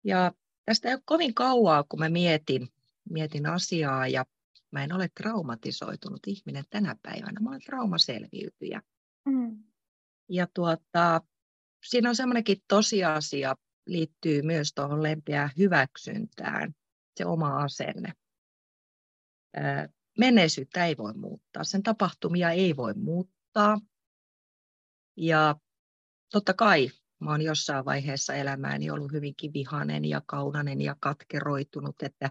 [0.05, 0.33] Ja
[0.65, 2.69] tästä ei ole kovin kauaa, kun mä mietin,
[3.11, 4.25] mietin asiaa ja
[4.71, 7.41] mä en ole traumatisoitunut ihminen tänä päivänä.
[7.41, 8.83] Mä olen traumaselviytyjä.
[9.31, 9.65] Mm.
[10.29, 11.21] Ja tuota,
[11.85, 16.75] siinä on semmoinenkin tosiasia, liittyy myös tuohon lempeään hyväksyntään,
[17.17, 18.13] se oma asenne.
[20.19, 23.79] Menneisyyttä ei voi muuttaa, sen tapahtumia ei voi muuttaa.
[25.17, 25.57] Ja
[26.33, 32.31] totta kai mä oon jossain vaiheessa elämääni ollut hyvinkin vihanen ja kaunanen ja katkeroitunut, että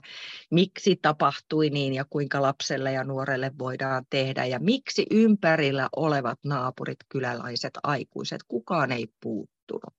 [0.52, 7.00] miksi tapahtui niin ja kuinka lapselle ja nuorelle voidaan tehdä ja miksi ympärillä olevat naapurit,
[7.10, 9.95] kyläläiset, aikuiset, kukaan ei puuttunut.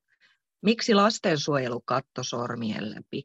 [0.62, 3.22] Miksi lastensuojelu katto sormien läpi?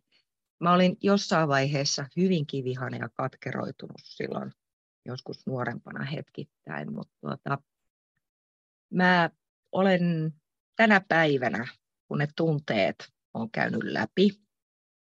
[0.59, 4.51] Mä olin jossain vaiheessa hyvinkin vihanen ja katkeroitunut silloin
[5.05, 7.57] joskus nuorempana hetkittäin, mutta tuota,
[8.93, 9.29] mä
[9.71, 10.33] olen
[10.75, 11.67] tänä päivänä,
[12.07, 12.95] kun ne tunteet
[13.33, 14.29] on käynyt läpi,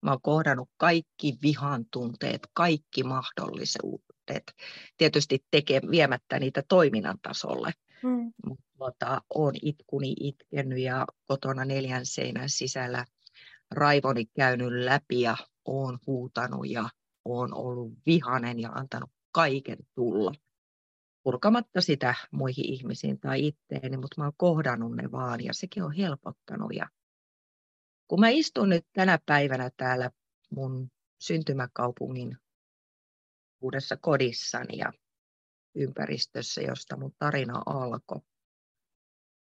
[0.01, 4.43] mä oon kohdannut kaikki vihan tunteet, kaikki mahdollisuudet,
[4.97, 7.71] tietysti teke, viemättä niitä toiminnan tasolle.
[8.03, 8.33] Mm.
[8.45, 13.05] Mutta tuota, olen itkuni itkenyt ja kotona neljän seinän sisällä
[13.71, 16.89] raivoni käynyt läpi ja olen huutanut ja
[17.25, 20.33] olen ollut vihanen ja antanut kaiken tulla
[21.25, 25.91] purkamatta sitä muihin ihmisiin tai itteeni, mutta mä oon kohdannut ne vaan ja sekin on
[25.91, 26.71] helpottanut.
[26.73, 26.89] Ja
[28.07, 30.11] kun mä istun nyt tänä päivänä täällä
[30.51, 32.37] mun syntymäkaupungin
[33.61, 34.93] uudessa kodissani ja
[35.75, 38.21] ympäristössä, josta mun tarina alkoi,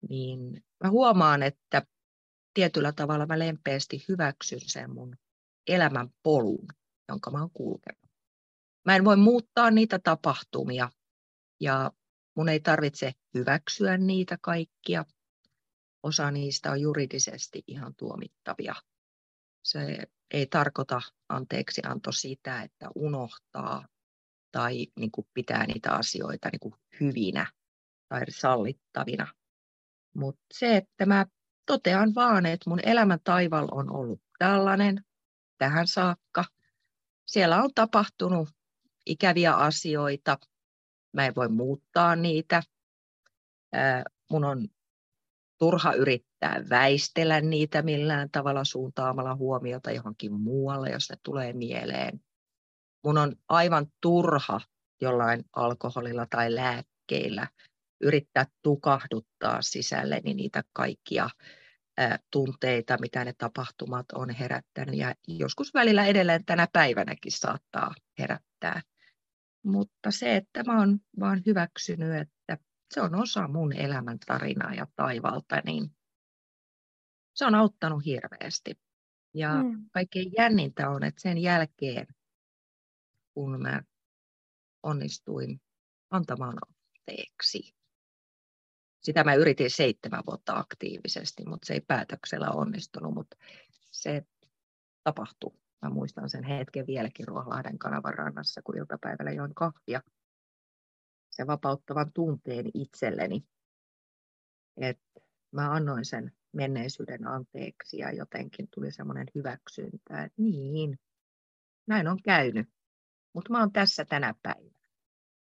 [0.09, 1.87] niin mä huomaan, että
[2.55, 5.17] tietyllä tavalla mä lempeästi hyväksyn sen mun
[5.67, 6.67] elämän polun,
[7.09, 8.11] jonka mä oon kulkenut.
[8.85, 10.91] Mä en voi muuttaa niitä tapahtumia,
[11.63, 11.93] ja
[12.37, 15.05] mun ei tarvitse hyväksyä niitä kaikkia.
[16.03, 18.75] Osa niistä on juridisesti ihan tuomittavia.
[19.63, 19.99] Se
[20.31, 23.89] ei tarkoita anteeksi anto sitä, että unohtaa
[24.53, 27.53] tai niin kuin pitää niitä asioita niin kuin hyvinä
[28.09, 29.35] tai sallittavina.
[30.15, 31.27] Mutta se, että mä
[31.67, 35.05] totean vaan, että mun elämän taival on ollut tällainen
[35.59, 36.45] tähän saakka.
[37.27, 38.49] Siellä on tapahtunut
[39.07, 40.39] ikäviä asioita,
[41.13, 42.63] mä en voi muuttaa niitä.
[44.31, 44.69] Mun on
[45.59, 52.21] turha yrittää väistellä niitä millään tavalla suuntaamalla huomiota johonkin muualle, jos ne tulee mieleen.
[53.05, 54.61] Mun on aivan turha
[55.01, 57.49] jollain alkoholilla tai lääkkeillä
[58.01, 61.31] yrittää tukahduttaa sisälleni niitä kaikkia
[62.31, 68.83] tunteita, mitä ne tapahtumat on herättänyt ja joskus välillä edelleen tänä päivänäkin saattaa herättää.
[69.63, 72.59] Mutta se, että mä oon vaan hyväksynyt, että
[72.95, 75.97] se on osa mun elämän tarinaa ja taivalta, niin
[77.35, 78.81] se on auttanut hirveästi.
[79.35, 79.91] Ja mm.
[79.93, 82.07] kaikkein jännintä on, että sen jälkeen,
[83.35, 83.83] kun mä
[84.83, 85.61] onnistuin
[86.11, 87.75] antamaan anteeksi,
[89.03, 93.37] sitä mä yritin seitsemän vuotta aktiivisesti, mutta se ei päätöksellä onnistunut, mutta
[93.91, 94.27] se
[95.05, 100.03] tapahtui Mä muistan sen hetken vieläkin Ruoholahden kanavan rannassa, kun iltapäivällä join kahvia.
[101.31, 103.47] Se vapauttavan tunteen itselleni,
[104.77, 105.21] että
[105.51, 110.99] mä annoin sen menneisyyden anteeksi ja jotenkin tuli semmoinen hyväksyntä, että niin,
[111.87, 112.69] näin on käynyt,
[113.33, 114.89] mutta mä oon tässä tänä päivänä.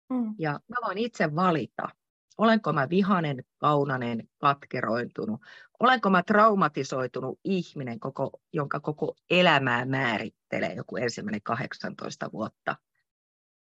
[0.10, 0.36] Mm.
[0.40, 1.90] Ja mä voin itse valita,
[2.38, 5.42] Olenko mä vihanen, kaunanen, katkeroitunut?
[5.80, 12.76] Olenko mä traumatisoitunut ihminen, koko, jonka koko elämää määrittelee joku ensimmäinen 18 vuotta?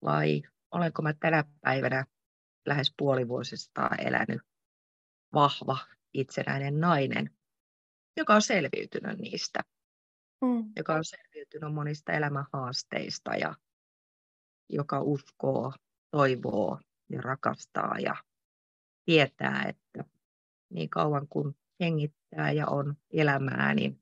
[0.02, 2.04] Vai olenko mä tänä päivänä
[2.66, 4.42] lähes puolivuosista elänyt
[5.34, 5.78] vahva,
[6.14, 7.30] itsenäinen nainen,
[8.16, 9.60] joka on selviytynyt niistä,
[10.44, 10.72] Mm.
[10.76, 13.54] joka on selviytynyt monista elämän haasteista ja
[14.70, 15.72] joka uskoo,
[16.10, 18.14] toivoo ja rakastaa ja
[19.04, 20.04] tietää, että
[20.70, 24.00] niin kauan kuin hengittää ja on elämää, niin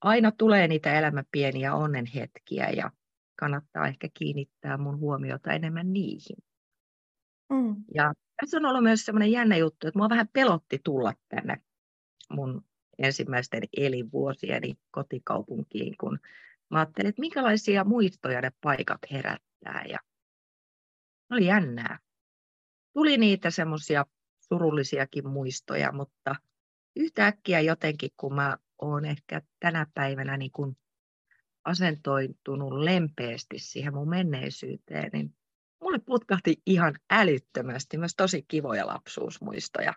[0.00, 2.90] aina tulee niitä elämän pieniä onnenhetkiä ja
[3.36, 6.36] kannattaa ehkä kiinnittää mun huomiota enemmän niihin.
[7.50, 7.76] Mm.
[7.94, 11.62] Ja tässä on ollut myös sellainen jännä juttu, että mua vähän pelotti tulla tänne
[12.30, 12.64] mun
[12.98, 16.18] ensimmäisten elinvuosieni kotikaupunkiin, kun
[16.70, 19.84] mä ajattelin, että minkälaisia muistoja ne paikat herättää.
[19.88, 19.98] Ja
[21.30, 21.98] oli jännää.
[22.92, 24.06] Tuli niitä semmoisia
[24.52, 26.34] surullisiakin muistoja, mutta
[26.96, 30.76] yhtäkkiä jotenkin, kun mä oon ehkä tänä päivänä niin kun
[31.64, 35.34] asentoitunut lempeästi siihen mun menneisyyteen, niin
[35.80, 39.94] mulle putkahti ihan älyttömästi myös tosi kivoja lapsuusmuistoja.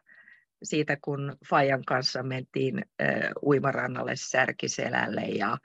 [0.63, 5.57] Siitä, kun Fajan kanssa mentiin äh, uimarannalle Särkiselälle ja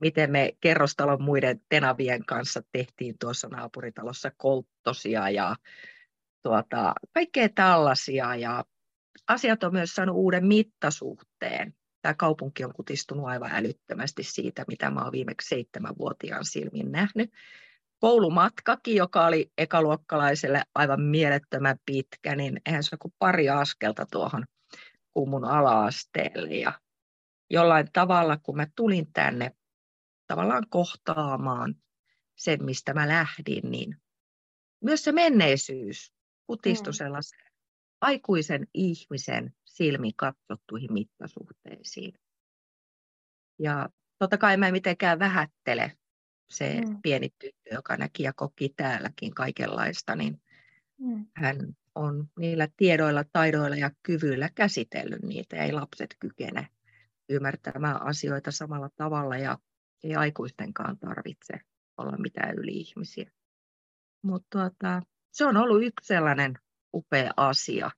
[0.00, 5.56] miten me kerrostalon muiden tenavien kanssa tehtiin tuossa naapuritalossa kolttosia ja
[6.46, 8.36] tuota, kaikkea tällaisia.
[8.36, 8.64] Ja
[9.28, 11.74] asiat on myös saanut uuden mittasuhteen.
[12.02, 17.32] Tämä kaupunki on kutistunut aivan älyttömästi siitä, mitä mä olen viimeksi seitsemänvuotiaan silmin nähnyt.
[18.00, 24.44] Koulumatkakin, joka oli ekaluokkalaiselle aivan mielettömän pitkä, niin eihän se kuin pari askelta tuohon
[25.14, 26.54] kummun ala-asteelle.
[26.54, 26.72] Ja
[27.50, 29.52] jollain tavalla, kun mä tulin tänne
[30.26, 31.74] tavallaan kohtaamaan
[32.36, 33.96] sen, mistä mä lähdin, niin
[34.80, 36.15] myös se menneisyys
[36.46, 36.96] kutistui mm.
[36.96, 37.38] sellaisen
[38.00, 42.14] aikuisen ihmisen silmin katsottuihin mittasuhteisiin.
[43.58, 43.88] Ja
[44.18, 45.92] totta kai mä en mitenkään vähättele
[46.50, 47.02] se mm.
[47.02, 50.42] pieni tyttö, joka näki ja koki täälläkin kaikenlaista, niin
[50.98, 51.26] mm.
[51.34, 55.56] hän on niillä tiedoilla, taidoilla ja kyvyillä käsitellyt niitä.
[55.56, 56.68] Ei lapset kykene
[57.28, 59.58] ymmärtämään asioita samalla tavalla ja
[60.04, 61.60] ei aikuistenkaan tarvitse
[61.98, 63.30] olla mitään yli-ihmisiä.
[64.22, 65.02] Mutta tuota,
[65.36, 66.58] se on ollut yksi sellainen
[66.94, 67.90] upea asia,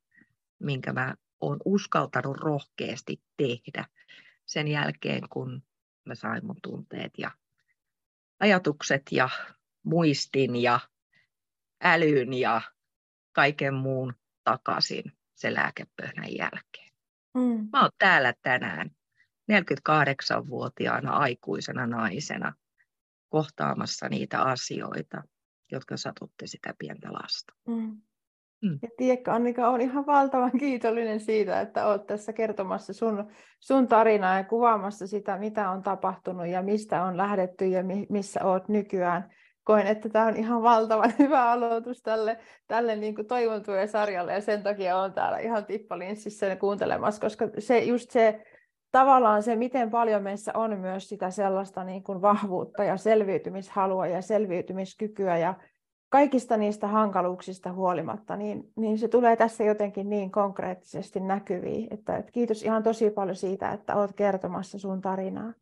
[0.59, 3.87] minkä mä oon uskaltanut rohkeasti tehdä
[4.47, 5.63] sen jälkeen, kun
[6.05, 7.31] mä sain mun tunteet ja
[8.41, 9.29] ajatukset ja
[9.83, 10.81] muistin ja
[11.85, 12.61] älyn ja
[13.33, 14.15] kaiken muun
[14.45, 16.93] takaisin se lääkepöhnän jälkeen.
[17.35, 17.69] Mm.
[17.73, 18.91] Mä oon täällä tänään
[19.53, 22.53] 48-vuotiaana aikuisena naisena
[23.29, 25.23] kohtaamassa niitä asioita,
[25.73, 27.55] jotka satutte sitä pientä lasta.
[27.67, 28.01] Mm.
[28.63, 28.79] Mm.
[28.83, 34.37] Ja tiedätkö Annika, olen ihan valtavan kiitollinen siitä, että olet tässä kertomassa sun, sun tarinaa
[34.37, 39.31] ja kuvaamassa sitä, mitä on tapahtunut ja mistä on lähdetty ja mi, missä olet nykyään.
[39.65, 44.41] Koen, että tämä on ihan valtavan hyvä aloitus tälle, tälle niin kuin toivon sarjalle ja
[44.41, 48.45] sen takia olen täällä ihan tippalinssissä kuuntelemassa, koska se, just se
[48.93, 54.23] tavallaan se, miten paljon meissä on myös sitä sellaista niin kuin vahvuutta ja selviytymishalua ja
[54.23, 55.55] selviytymiskykyä ja
[56.09, 61.89] kaikista niistä hankaluuksista huolimatta, niin, niin se tulee tässä jotenkin niin konkreettisesti näkyviin.
[61.91, 65.53] Että, että kiitos ihan tosi paljon siitä, että olet kertomassa sun tarinaa.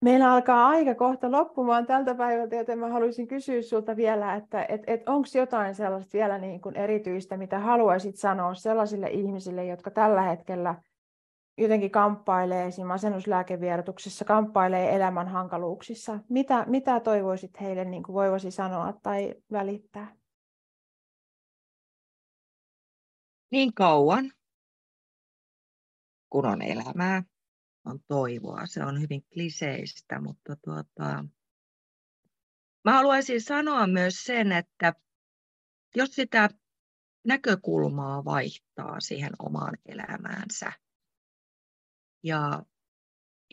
[0.00, 4.82] Meillä alkaa aika kohta loppumaan tältä päivältä, joten mä haluaisin kysyä sinulta vielä, että et,
[4.86, 10.22] et onko jotain sellaista vielä niin kuin erityistä, mitä haluaisit sanoa sellaisille ihmisille, jotka tällä
[10.22, 10.74] hetkellä
[11.58, 16.18] jotenkin kamppailee siinä masennuslääkevierotuksessa, kamppailee elämän hankaluuksissa.
[16.28, 20.16] Mitä, mitä toivoisit heille niin kuin voivasi sanoa tai välittää?
[23.50, 24.32] Niin kauan,
[26.30, 27.22] kun on elämää,
[27.84, 28.66] on toivoa.
[28.66, 31.24] Se on hyvin kliseistä, mutta tuota,
[32.84, 34.92] mä haluaisin sanoa myös sen, että
[35.96, 36.48] jos sitä
[37.24, 40.72] näkökulmaa vaihtaa siihen omaan elämäänsä,
[42.26, 42.62] ja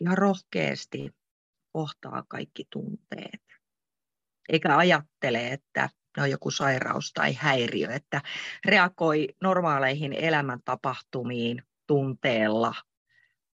[0.00, 1.10] ihan rohkeasti
[1.72, 3.42] kohtaa kaikki tunteet.
[4.48, 8.22] Eikä ajattele, että ne on joku sairaus tai häiriö, että
[8.64, 12.74] reagoi normaaleihin elämäntapahtumiin tunteella,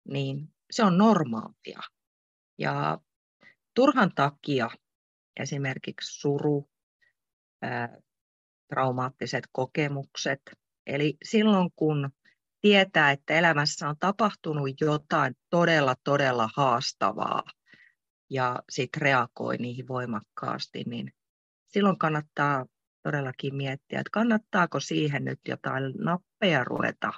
[0.08, 1.80] niin se on normaalia.
[2.58, 2.98] Ja
[3.74, 4.70] turhan takia
[5.40, 6.70] esimerkiksi suru,
[7.62, 7.96] ää,
[8.68, 10.40] traumaattiset kokemukset,
[10.86, 12.10] eli silloin kun
[12.60, 17.42] tietää, että elämässä on tapahtunut jotain todella, todella haastavaa
[18.30, 21.12] ja sitten reagoi niihin voimakkaasti, niin
[21.66, 22.66] silloin kannattaa
[23.02, 27.12] todellakin miettiä, että kannattaako siihen nyt jotain nappeja ruveta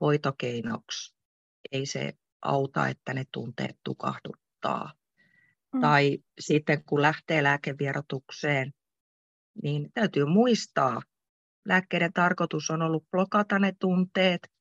[0.00, 1.14] hoitokeinoksi.
[1.72, 2.12] Ei se
[2.42, 4.92] auta, että ne tunteet tukahduttaa.
[5.72, 5.80] Mm.
[5.80, 8.72] Tai sitten kun lähtee lääkevierotukseen,
[9.62, 11.02] niin täytyy muistaa,
[11.64, 14.52] lääkkeiden tarkoitus on ollut blokata ne tunteet,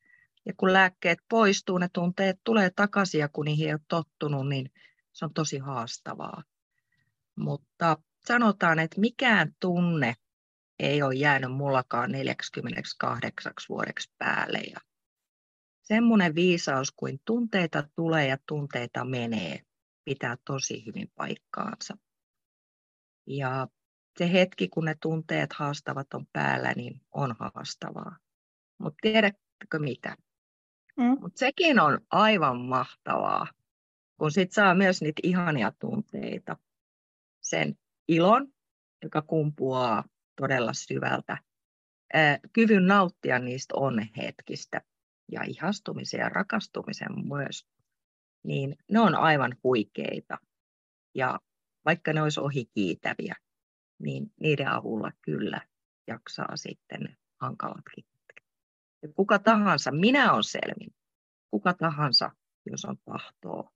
[0.46, 4.72] Ja kun lääkkeet poistuu, ne tunteet tulee takaisin ja kun niihin ei ole tottunut, niin
[5.12, 6.44] se on tosi haastavaa.
[7.36, 10.14] Mutta sanotaan, että mikään tunne
[10.80, 14.60] ei ole jäänyt mullakaan 48 vuodeksi päälle.
[14.60, 14.80] Ja
[15.82, 19.62] semmoinen viisaus kuin tunteita tulee ja tunteita menee,
[20.06, 21.98] pitää tosi hyvin paikkaansa.
[23.28, 23.68] Ja
[24.18, 28.18] se hetki, kun ne tunteet haastavat on päällä, niin on haastavaa.
[28.78, 30.18] Mutta tiedätkö mitä?
[30.98, 31.18] Mm.
[31.22, 33.48] Mut sekin on aivan mahtavaa,
[34.18, 36.58] kun sit saa myös niitä ihania tunteita.
[37.42, 37.78] Sen
[38.08, 38.48] ilon,
[39.04, 40.04] joka kumpuaa
[40.36, 41.38] todella syvältä.
[42.54, 44.82] Kyvyn nauttia niistä onnehetkistä
[45.32, 47.68] ja ihastumisen ja rakastumisen myös,
[48.44, 50.38] niin ne on aivan huikeita.
[51.16, 51.40] Ja
[51.86, 53.36] vaikka ne olisi ohikiitäviä,
[54.00, 55.62] niin niiden avulla kyllä
[56.08, 58.11] jaksaa sitten hankalatkin.
[59.02, 60.96] Ja kuka tahansa, minä olen selvinnyt,
[61.52, 62.32] kuka tahansa,
[62.66, 63.72] jos on tahtoa.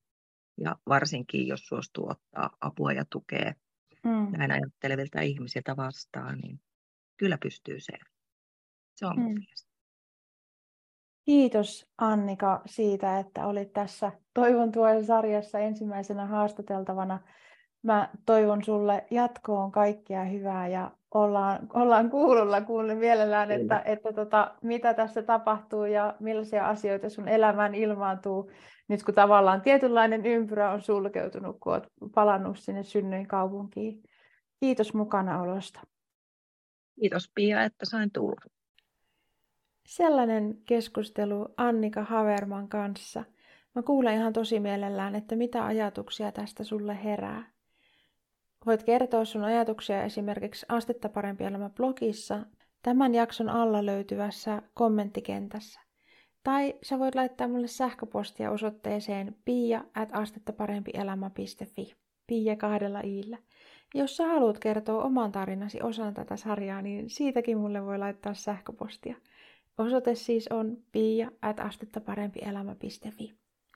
[0.57, 3.53] Ja varsinkin, jos suostuu ottaa apua ja tukea
[4.03, 4.37] mm.
[4.37, 6.61] näin ajattelevilta ihmisiltä vastaan, niin
[7.17, 7.93] kyllä pystyy se.
[8.95, 9.45] Se on mun mm.
[11.25, 17.19] Kiitos Annika siitä, että olit tässä Toivon tuen sarjassa ensimmäisenä haastateltavana.
[17.85, 24.55] Mä toivon sulle jatkoon kaikkea hyvää ja ollaan, ollaan kuulolla kuulen mielellään, että, että tota,
[24.61, 28.51] mitä tässä tapahtuu ja millaisia asioita sun elämään ilmaantuu
[28.87, 34.03] nyt kun tavallaan tietynlainen ympyrä on sulkeutunut, kun olet palannut sinne synnyin kaupunkiin.
[34.59, 35.79] Kiitos mukanaolosta.
[36.99, 38.41] Kiitos Pia, että sain tulla.
[39.85, 43.23] Sellainen keskustelu Annika Haverman kanssa.
[43.75, 47.54] Mä kuulen ihan tosi mielellään, että mitä ajatuksia tästä sulle herää.
[48.65, 52.45] Voit kertoa sun ajatuksia esimerkiksi Astetta parempi elämä blogissa
[52.81, 55.79] tämän jakson alla löytyvässä kommenttikentässä.
[56.43, 61.95] Tai sä voit laittaa mulle sähköpostia osoitteeseen pia at astettaparempielämä.fi.
[62.27, 63.37] Pia kahdella iillä.
[63.93, 69.15] Jos sä haluat kertoa oman tarinasi osan tätä sarjaa, niin siitäkin mulle voi laittaa sähköpostia.
[69.77, 73.33] Osoite siis on pia at astettaparempielämä.fi.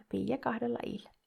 [0.09, 1.18] Pia kahdella iillä.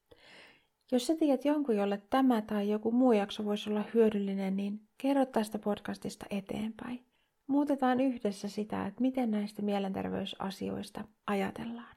[0.93, 5.25] Jos sä tiedät jonkun, jolle tämä tai joku muu jakso voisi olla hyödyllinen, niin kerro
[5.25, 7.05] tästä podcastista eteenpäin.
[7.47, 11.95] Muutetaan yhdessä sitä, että miten näistä mielenterveysasioista ajatellaan.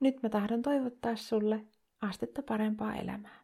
[0.00, 1.64] Nyt mä tahdon toivottaa sulle
[2.00, 3.40] astetta parempaa elämää.